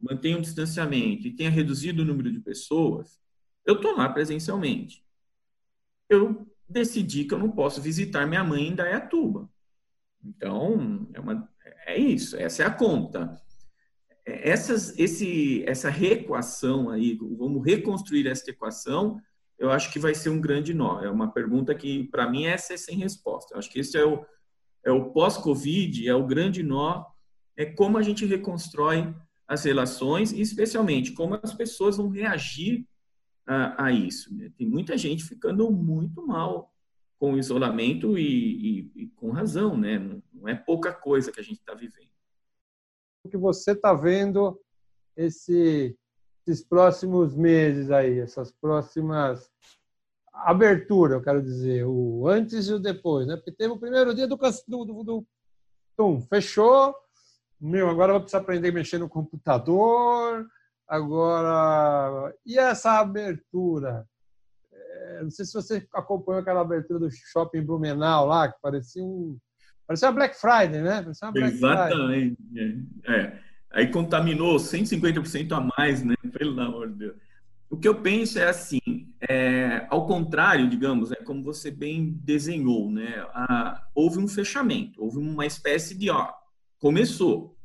mantenha 0.00 0.38
um 0.38 0.40
distanciamento 0.42 1.26
e 1.26 1.34
tenha 1.34 1.50
reduzido 1.50 2.02
o 2.02 2.04
número 2.04 2.30
de 2.30 2.40
pessoas, 2.40 3.18
eu 3.66 3.74
estou 3.74 3.96
lá 3.96 4.08
presencialmente. 4.08 5.04
Eu 6.08 6.46
decidi 6.68 7.24
que 7.24 7.34
eu 7.34 7.38
não 7.38 7.50
posso 7.50 7.82
visitar 7.82 8.26
minha 8.26 8.44
mãe 8.44 8.68
em 8.68 8.74
Dayatuba. 8.74 9.48
Então, 10.24 11.08
é, 11.12 11.20
uma, 11.20 11.48
é 11.86 11.96
isso, 11.96 12.36
essa 12.36 12.62
é 12.62 12.66
a 12.66 12.70
conta. 12.70 13.40
É, 14.26 14.50
essas, 14.50 14.98
esse, 14.98 15.64
essa 15.66 15.90
reequação 15.90 16.90
aí, 16.90 17.18
vamos 17.20 17.64
reconstruir 17.64 18.26
essa 18.26 18.50
equação, 18.50 19.20
eu 19.58 19.70
acho 19.70 19.92
que 19.92 19.98
vai 19.98 20.14
ser 20.14 20.28
um 20.30 20.40
grande 20.40 20.72
nó. 20.72 21.00
É 21.02 21.10
uma 21.10 21.32
pergunta 21.32 21.74
que, 21.74 22.04
para 22.04 22.30
mim, 22.30 22.46
essa 22.46 22.74
é 22.74 22.76
sem 22.76 22.96
resposta. 22.96 23.54
Eu 23.54 23.58
acho 23.58 23.70
que 23.70 23.80
esse 23.80 23.98
é 23.98 24.04
o, 24.04 24.24
é 24.84 24.92
o 24.92 25.10
pós-Covid, 25.10 26.08
é 26.08 26.14
o 26.14 26.26
grande 26.26 26.62
nó, 26.62 27.04
é 27.56 27.66
como 27.66 27.98
a 27.98 28.02
gente 28.02 28.24
reconstrói 28.24 29.12
as 29.48 29.64
relações 29.64 30.30
e, 30.30 30.40
especialmente, 30.42 31.12
como 31.12 31.40
as 31.42 31.54
pessoas 31.54 31.96
vão 31.96 32.08
reagir 32.10 32.86
a, 33.46 33.86
a 33.86 33.92
isso. 33.92 34.34
Né? 34.36 34.52
Tem 34.58 34.68
muita 34.68 34.96
gente 34.98 35.24
ficando 35.24 35.70
muito 35.70 36.24
mal 36.26 36.70
com 37.18 37.32
o 37.32 37.38
isolamento 37.38 38.18
e, 38.18 38.22
e, 38.80 38.92
e 38.94 39.06
com 39.08 39.30
razão, 39.30 39.76
né? 39.76 39.98
Não, 39.98 40.22
não, 40.32 40.48
é 40.48 40.54
pouca 40.54 40.92
coisa 40.92 41.32
que 41.32 41.40
a 41.40 41.42
gente 41.42 41.58
está 41.58 41.74
vivendo. 41.74 42.10
O 43.24 43.28
que 43.28 43.36
você 43.36 43.72
está 43.72 43.92
vendo 43.92 44.60
esse, 45.16 45.98
esses 46.46 46.62
próximos 46.62 47.34
meses 47.34 47.90
aí, 47.90 48.20
essas 48.20 48.52
próximas 48.52 49.50
abertura, 50.32 51.14
eu 51.14 51.22
quero 51.22 51.42
dizer, 51.42 51.84
o 51.84 52.28
antes 52.28 52.68
e 52.68 52.72
o 52.72 52.78
depois, 52.78 53.26
né? 53.26 53.34
Porque 53.34 53.50
teve 53.50 53.72
o 53.72 53.78
primeiro 53.78 54.14
dia 54.14 54.28
do, 54.28 54.36
do, 54.36 54.84
do, 54.84 55.02
do 55.02 55.26
tum, 55.96 56.20
fechou, 56.20 56.94
meu, 57.60 57.88
agora 57.88 58.12
vou 58.12 58.20
precisar 58.20 58.38
aprender 58.38 58.68
a 58.68 58.72
mexer 58.72 58.98
no 58.98 59.08
computador, 59.08 60.46
Agora, 60.88 62.34
e 62.46 62.58
essa 62.58 62.98
abertura? 62.98 64.06
É, 64.72 65.22
não 65.22 65.30
sei 65.30 65.44
se 65.44 65.52
você 65.52 65.86
acompanhou 65.92 66.40
aquela 66.40 66.62
abertura 66.62 66.98
do 66.98 67.10
shopping 67.10 67.62
Blumenau 67.62 68.24
lá, 68.24 68.50
que 68.50 68.58
parecia 68.62 69.04
um. 69.04 69.36
Parecia 69.86 70.08
uma 70.08 70.14
Black 70.14 70.40
Friday, 70.40 70.80
né? 70.80 71.02
Parecia 71.02 71.28
uma 71.28 71.32
Black 71.32 71.54
Exatamente. 71.54 72.36
Friday. 72.36 72.86
É. 73.06 73.38
Aí 73.70 73.90
contaminou 73.90 74.56
150% 74.56 75.52
a 75.52 75.70
mais, 75.76 76.02
né? 76.02 76.14
Pelo 76.32 76.58
amor 76.58 76.88
de 76.88 76.94
Deus. 77.00 77.16
O 77.68 77.76
que 77.76 77.86
eu 77.86 78.00
penso 78.00 78.38
é 78.38 78.48
assim, 78.48 78.80
é, 79.28 79.86
ao 79.90 80.06
contrário, 80.06 80.70
digamos, 80.70 81.12
é 81.12 81.16
como 81.16 81.42
você 81.42 81.70
bem 81.70 82.18
desenhou, 82.24 82.90
né? 82.90 83.26
Ah, 83.34 83.86
houve 83.94 84.18
um 84.18 84.26
fechamento, 84.26 85.04
houve 85.04 85.18
uma 85.18 85.44
espécie 85.44 85.94
de, 85.94 86.08
ó, 86.08 86.32
começou, 86.78 87.56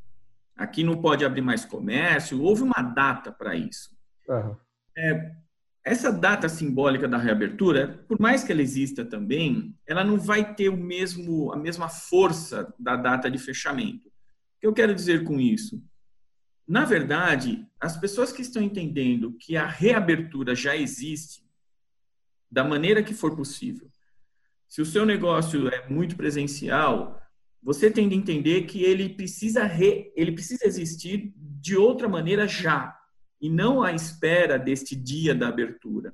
aqui 0.55 0.83
não 0.83 1.01
pode 1.01 1.25
abrir 1.25 1.41
mais 1.41 1.65
comércio, 1.65 2.41
houve 2.41 2.63
uma 2.63 2.81
data 2.81 3.31
para 3.31 3.55
isso. 3.55 3.95
Uhum. 4.27 4.55
É, 4.97 5.35
essa 5.83 6.11
data 6.11 6.47
simbólica 6.47 7.07
da 7.07 7.17
reabertura, 7.17 8.03
por 8.07 8.19
mais 8.19 8.43
que 8.43 8.51
ela 8.51 8.61
exista 8.61 9.03
também, 9.03 9.77
ela 9.85 10.03
não 10.03 10.17
vai 10.17 10.55
ter 10.55 10.69
o 10.69 10.77
mesmo, 10.77 11.51
a 11.51 11.57
mesma 11.57 11.89
força 11.89 12.73
da 12.79 12.95
data 12.95 13.29
de 13.29 13.37
fechamento. 13.37 14.07
O 14.07 14.11
que 14.61 14.67
eu 14.67 14.73
quero 14.73 14.95
dizer 14.95 15.25
com 15.25 15.39
isso? 15.39 15.83
Na 16.65 16.85
verdade, 16.85 17.67
as 17.79 17.97
pessoas 17.97 18.31
que 18.31 18.41
estão 18.41 18.61
entendendo 18.61 19.33
que 19.33 19.57
a 19.57 19.67
reabertura 19.67 20.55
já 20.55 20.75
existe, 20.75 21.43
da 22.49 22.63
maneira 22.63 23.03
que 23.03 23.13
for 23.13 23.35
possível, 23.35 23.89
se 24.69 24.81
o 24.81 24.85
seu 24.85 25.05
negócio 25.05 25.67
é 25.67 25.87
muito 25.89 26.15
presencial, 26.15 27.21
você 27.63 27.89
tem 27.89 28.09
de 28.09 28.15
entender 28.15 28.63
que 28.63 28.83
ele 28.83 29.09
precisa, 29.09 29.63
re, 29.63 30.11
ele 30.15 30.33
precisa 30.33 30.65
existir 30.65 31.33
de 31.37 31.77
outra 31.77 32.09
maneira 32.09 32.45
já, 32.47 32.93
e 33.39 33.49
não 33.49 33.81
à 33.81 33.93
espera 33.93 34.59
deste 34.59 34.95
dia 34.95 35.33
da 35.33 35.47
abertura. 35.47 36.13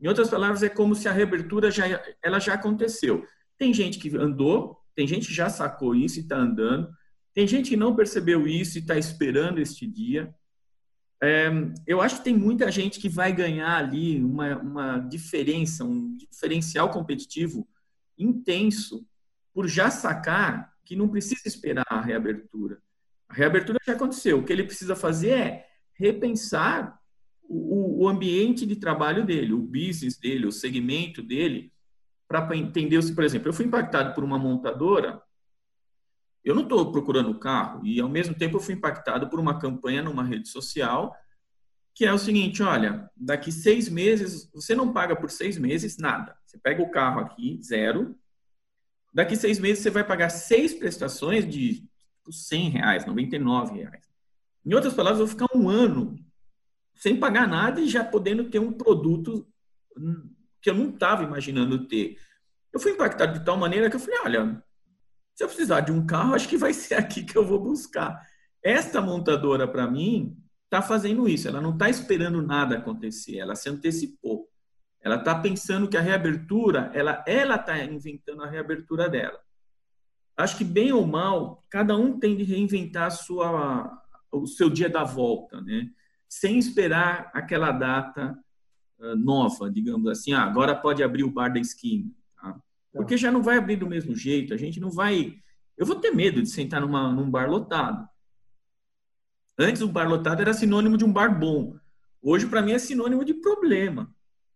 Em 0.00 0.08
outras 0.08 0.28
palavras, 0.28 0.62
é 0.64 0.68
como 0.68 0.96
se 0.96 1.08
a 1.08 1.12
reabertura 1.12 1.70
já, 1.70 1.84
ela 2.20 2.40
já 2.40 2.54
aconteceu. 2.54 3.24
Tem 3.56 3.72
gente 3.72 3.98
que 4.00 4.16
andou, 4.16 4.76
tem 4.94 5.06
gente 5.06 5.28
que 5.28 5.34
já 5.34 5.48
sacou 5.48 5.94
isso 5.94 6.18
e 6.18 6.22
está 6.22 6.36
andando, 6.36 6.92
Tem 7.32 7.46
gente 7.46 7.70
que 7.70 7.76
não 7.76 7.96
percebeu 7.96 8.46
isso 8.46 8.76
e 8.76 8.80
está 8.80 8.98
esperando 8.98 9.58
este 9.58 9.86
dia. 9.86 10.34
É, 11.22 11.48
eu 11.86 12.02
acho 12.02 12.16
que 12.16 12.24
tem 12.24 12.36
muita 12.36 12.70
gente 12.70 12.98
que 12.98 13.08
vai 13.08 13.32
ganhar 13.32 13.76
ali 13.76 14.22
uma, 14.22 14.58
uma 14.58 14.98
diferença, 14.98 15.84
um 15.84 16.14
diferencial 16.16 16.90
competitivo 16.90 17.66
intenso 18.18 19.06
por 19.54 19.68
já 19.68 19.88
sacar 19.90 20.71
que 20.84 20.96
não 20.96 21.08
precisa 21.08 21.42
esperar 21.46 21.86
a 21.88 22.00
reabertura. 22.00 22.82
A 23.28 23.34
reabertura 23.34 23.78
já 23.86 23.94
aconteceu. 23.94 24.38
O 24.38 24.44
que 24.44 24.52
ele 24.52 24.64
precisa 24.64 24.94
fazer 24.94 25.30
é 25.30 25.66
repensar 25.94 26.98
o, 27.42 28.04
o 28.04 28.08
ambiente 28.08 28.66
de 28.66 28.76
trabalho 28.76 29.24
dele, 29.24 29.52
o 29.52 29.58
business 29.58 30.18
dele, 30.18 30.46
o 30.46 30.52
segmento 30.52 31.22
dele, 31.22 31.72
para 32.26 32.56
entender, 32.56 32.98
por 33.14 33.24
exemplo, 33.24 33.48
eu 33.48 33.52
fui 33.52 33.66
impactado 33.66 34.14
por 34.14 34.24
uma 34.24 34.38
montadora, 34.38 35.22
eu 36.42 36.54
não 36.54 36.62
estou 36.62 36.90
procurando 36.90 37.38
carro, 37.38 37.86
e 37.86 38.00
ao 38.00 38.08
mesmo 38.08 38.34
tempo 38.34 38.56
eu 38.56 38.60
fui 38.60 38.74
impactado 38.74 39.28
por 39.28 39.38
uma 39.38 39.58
campanha 39.58 40.02
numa 40.02 40.24
rede 40.24 40.48
social, 40.48 41.14
que 41.94 42.06
é 42.06 42.12
o 42.12 42.18
seguinte, 42.18 42.62
olha, 42.62 43.08
daqui 43.14 43.52
seis 43.52 43.88
meses, 43.88 44.50
você 44.52 44.74
não 44.74 44.92
paga 44.92 45.14
por 45.14 45.30
seis 45.30 45.58
meses 45.58 45.98
nada. 45.98 46.36
Você 46.46 46.58
pega 46.58 46.82
o 46.82 46.90
carro 46.90 47.20
aqui, 47.20 47.60
zero, 47.62 48.16
daqui 49.12 49.36
seis 49.36 49.58
meses 49.58 49.82
você 49.82 49.90
vai 49.90 50.04
pagar 50.04 50.30
seis 50.30 50.74
prestações 50.74 51.48
de 51.48 51.84
100 52.30 52.70
reais, 52.70 53.06
99 53.06 53.74
reais. 53.80 54.04
Em 54.64 54.74
outras 54.74 54.94
palavras, 54.94 55.20
eu 55.20 55.26
vou 55.26 55.34
ficar 55.34 55.58
um 55.58 55.68
ano 55.68 56.16
sem 56.94 57.18
pagar 57.18 57.48
nada 57.48 57.80
e 57.80 57.88
já 57.88 58.04
podendo 58.04 58.44
ter 58.44 58.60
um 58.60 58.72
produto 58.72 59.46
que 60.60 60.70
eu 60.70 60.74
não 60.74 60.90
estava 60.90 61.24
imaginando 61.24 61.86
ter. 61.86 62.16
Eu 62.72 62.78
fui 62.78 62.92
impactado 62.92 63.38
de 63.38 63.44
tal 63.44 63.56
maneira 63.56 63.90
que 63.90 63.96
eu 63.96 64.00
falei, 64.00 64.20
olha, 64.24 64.64
se 65.34 65.42
eu 65.42 65.48
precisar 65.48 65.80
de 65.80 65.90
um 65.90 66.06
carro, 66.06 66.34
acho 66.34 66.48
que 66.48 66.56
vai 66.56 66.72
ser 66.72 66.94
aqui 66.94 67.24
que 67.24 67.36
eu 67.36 67.44
vou 67.44 67.58
buscar. 67.58 68.20
Esta 68.62 69.00
montadora, 69.00 69.66
para 69.66 69.90
mim, 69.90 70.36
está 70.64 70.80
fazendo 70.80 71.28
isso. 71.28 71.48
Ela 71.48 71.60
não 71.60 71.72
está 71.72 71.90
esperando 71.90 72.40
nada 72.40 72.76
acontecer, 72.76 73.38
ela 73.38 73.56
se 73.56 73.68
antecipou. 73.68 74.48
Ela 75.02 75.16
está 75.16 75.34
pensando 75.34 75.88
que 75.88 75.96
a 75.96 76.00
reabertura, 76.00 76.90
ela 76.94 77.24
ela 77.26 77.56
está 77.56 77.76
inventando 77.82 78.42
a 78.42 78.48
reabertura 78.48 79.08
dela. 79.08 79.38
Acho 80.36 80.56
que 80.56 80.64
bem 80.64 80.92
ou 80.92 81.04
mal, 81.06 81.62
cada 81.68 81.96
um 81.96 82.18
tem 82.18 82.36
de 82.36 82.44
reinventar 82.44 83.10
sua, 83.10 84.00
o 84.30 84.46
seu 84.46 84.70
dia 84.70 84.88
da 84.88 85.02
volta, 85.02 85.60
né? 85.60 85.90
Sem 86.28 86.56
esperar 86.56 87.30
aquela 87.34 87.72
data 87.72 88.38
uh, 88.98 89.16
nova, 89.16 89.70
digamos 89.70 90.08
assim. 90.08 90.32
Ah, 90.32 90.44
agora 90.44 90.74
pode 90.74 91.02
abrir 91.02 91.24
o 91.24 91.30
bar 91.30 91.52
da 91.52 91.60
esquina, 91.60 92.08
tá? 92.40 92.58
porque 92.92 93.16
já 93.16 93.30
não 93.30 93.42
vai 93.42 93.58
abrir 93.58 93.76
do 93.76 93.88
mesmo 93.88 94.14
jeito. 94.14 94.54
A 94.54 94.56
gente 94.56 94.80
não 94.80 94.90
vai. 94.90 95.34
Eu 95.76 95.84
vou 95.84 95.96
ter 95.96 96.12
medo 96.12 96.40
de 96.40 96.48
sentar 96.48 96.80
numa, 96.80 97.12
num 97.12 97.28
bar 97.28 97.50
lotado. 97.50 98.08
Antes, 99.58 99.82
o 99.82 99.88
bar 99.88 100.08
lotado 100.08 100.40
era 100.40 100.54
sinônimo 100.54 100.96
de 100.96 101.04
um 101.04 101.12
bar 101.12 101.38
bom. 101.38 101.76
Hoje, 102.22 102.46
para 102.46 102.62
mim, 102.62 102.72
é 102.72 102.78
sinônimo 102.78 103.24
de 103.24 103.34
problema 103.34 104.08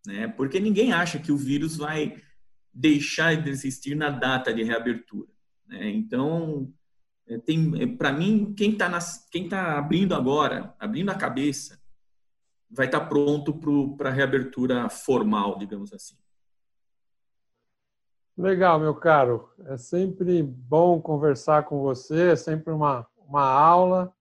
né? 0.06 0.28
Porque 0.28 0.60
ninguém 0.60 0.92
acha 0.92 1.18
que 1.18 1.32
o 1.32 1.36
vírus 1.36 1.76
vai 1.76 2.22
deixar 2.72 3.36
de 3.36 3.50
existir 3.50 3.94
na 3.94 4.10
data 4.10 4.52
de 4.52 4.62
reabertura. 4.62 5.28
Né? 5.66 5.90
Então, 5.90 6.72
é, 7.26 7.38
tem, 7.38 7.82
é, 7.82 7.86
para 7.86 8.12
mim, 8.12 8.54
quem 8.56 8.72
está 8.72 8.90
quem 9.30 9.48
tá 9.48 9.78
abrindo 9.78 10.14
agora, 10.14 10.74
abrindo 10.78 11.10
a 11.10 11.14
cabeça, 11.14 11.80
vai 12.70 12.86
estar 12.86 13.00
tá 13.00 13.06
pronto 13.06 13.54
para 13.96 14.10
a 14.10 14.12
reabertura 14.12 14.88
formal, 14.88 15.58
digamos 15.58 15.92
assim. 15.92 16.16
Legal, 18.36 18.78
meu 18.78 18.94
caro. 18.94 19.48
É 19.64 19.78
sempre 19.78 20.42
bom 20.42 21.00
conversar 21.00 21.64
com 21.64 21.80
você, 21.80 22.32
é 22.32 22.36
sempre 22.36 22.72
uma, 22.72 23.06
uma 23.16 23.42
aula. 23.42 24.14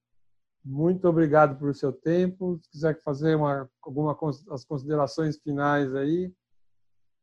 Muito 0.65 1.07
obrigado 1.07 1.59
pelo 1.59 1.75
seu 1.75 1.93
tempo. 1.93 2.59
Se 2.63 2.69
quiser 2.71 2.99
fazer 3.03 3.35
uma, 3.35 3.69
alguma 3.83 4.17
as 4.49 4.65
considerações 4.65 5.37
finais 5.37 5.93
aí. 5.93 6.33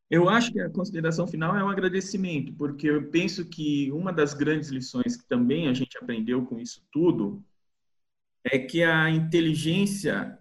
Eu 0.08 0.28
acho 0.28 0.52
que 0.52 0.60
a 0.60 0.70
consideração 0.70 1.26
final 1.26 1.56
é 1.56 1.64
um 1.64 1.70
agradecimento, 1.70 2.52
porque 2.54 2.88
eu 2.88 3.10
penso 3.10 3.48
que 3.48 3.90
uma 3.90 4.12
das 4.12 4.32
grandes 4.32 4.68
lições 4.68 5.16
que 5.16 5.26
também 5.26 5.68
a 5.68 5.74
gente 5.74 5.98
aprendeu 5.98 6.44
com 6.44 6.60
isso 6.60 6.84
tudo 6.92 7.42
é 8.44 8.58
que 8.58 8.84
a 8.84 9.10
inteligência 9.10 10.38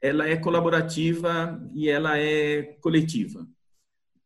ela 0.00 0.26
é 0.26 0.36
colaborativa 0.36 1.62
e 1.72 1.88
ela 1.88 2.18
é 2.18 2.62
coletiva. 2.80 3.46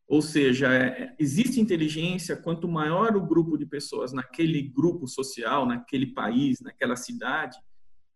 Ou 0.06 0.22
seja, 0.22 0.72
é, 0.72 1.14
existe 1.18 1.60
inteligência 1.60 2.36
quanto 2.36 2.68
maior 2.68 3.16
o 3.16 3.26
grupo 3.26 3.58
de 3.58 3.66
pessoas 3.66 4.12
naquele 4.12 4.62
grupo 4.62 5.08
social, 5.08 5.66
naquele 5.66 6.06
país, 6.06 6.60
naquela 6.60 6.94
cidade, 6.94 7.58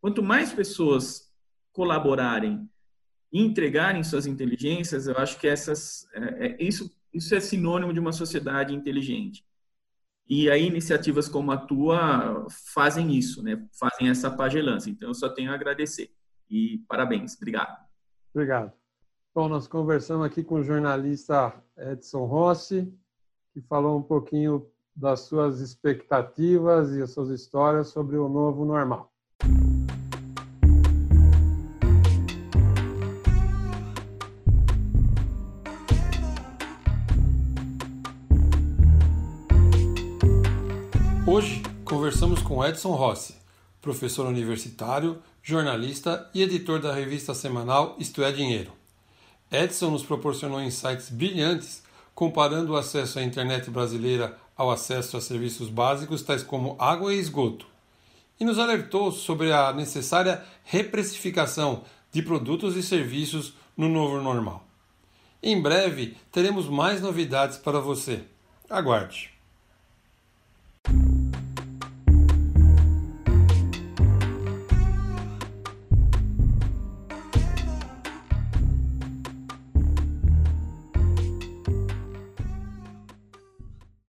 Quanto 0.01 0.23
mais 0.23 0.53
pessoas 0.53 1.33
colaborarem 1.73 2.69
e 3.33 3.41
entregarem 3.41 4.03
suas 4.03 4.27
inteligências, 4.27 5.07
eu 5.07 5.17
acho 5.19 5.39
que 5.39 5.47
essas, 5.47 6.09
é, 6.13 6.47
é, 6.47 6.63
isso, 6.63 6.91
isso 7.13 7.35
é 7.35 7.41
sinônimo 7.41 7.93
de 7.93 8.01
uma 8.01 8.13
sociedade 8.13 8.75
inteligente. 8.75 9.45
E 10.29 10.51
aí 10.51 10.67
iniciativas 10.67 11.29
como 11.29 11.51
a 11.51 11.57
tua 11.57 12.47
fazem 12.75 13.17
isso, 13.17 13.43
né? 13.43 13.67
fazem 13.79 14.11
essa 14.11 14.31
pagelança. 14.31 14.91
Então, 14.91 15.09
eu 15.09 15.15
só 15.15 15.29
tenho 15.29 15.51
a 15.51 15.55
agradecer. 15.55 16.13
E 16.51 16.85
parabéns. 16.87 17.35
Obrigado. 17.37 17.77
Obrigado. 18.35 18.73
Bom, 19.35 19.49
nós 19.49 19.67
conversamos 19.67 20.27
aqui 20.27 20.43
com 20.43 20.57
o 20.57 20.63
jornalista 20.63 21.55
Edson 21.77 22.25
Rossi, 22.25 22.93
que 23.53 23.61
falou 23.63 23.99
um 23.99 24.03
pouquinho 24.03 24.67
das 24.95 25.21
suas 25.21 25.61
expectativas 25.61 26.95
e 26.95 27.01
as 27.01 27.13
suas 27.13 27.31
histórias 27.31 27.89
sobre 27.89 28.17
o 28.17 28.29
novo 28.29 28.65
normal. 28.65 29.13
Hoje 41.31 41.63
conversamos 41.85 42.41
com 42.41 42.65
Edson 42.65 42.95
Rossi, 42.95 43.35
professor 43.83 44.27
universitário, 44.27 45.23
jornalista 45.43 46.27
e 46.33 46.43
editor 46.43 46.81
da 46.81 46.95
revista 46.95 47.35
semanal 47.35 47.97
Isto 47.99 48.23
é 48.23 48.33
Dinheiro. 48.33 48.73
Edson 49.53 49.91
nos 49.91 50.03
proporcionou 50.03 50.59
insights 50.63 51.11
brilhantes 51.11 51.83
comparando 52.15 52.73
o 52.73 52.77
acesso 52.79 53.19
à 53.19 53.23
internet 53.23 53.69
brasileira 53.69 54.39
ao 54.57 54.71
acesso 54.71 55.19
a 55.19 55.21
serviços 55.21 55.69
básicos 55.69 56.23
tais 56.23 56.43
como 56.43 56.77
água 56.79 57.13
e 57.13 57.19
esgoto, 57.19 57.67
e 58.41 58.45
nos 58.47 58.59
alertou 58.59 59.13
sobre 59.13 59.53
a 59.53 59.71
necessária 59.75 60.43
reprecificação 60.65 61.85
de 62.11 62.23
produtos 62.23 62.75
e 62.75 62.83
serviços 62.83 63.53
no 63.77 63.87
novo 63.87 64.19
normal. 64.19 64.65
Em 65.43 65.61
breve 65.61 66.17
teremos 66.33 66.71
mais 66.71 67.03
novidades 67.03 67.59
para 67.59 67.81
você. 67.81 68.25
Aguarde! 68.71 69.37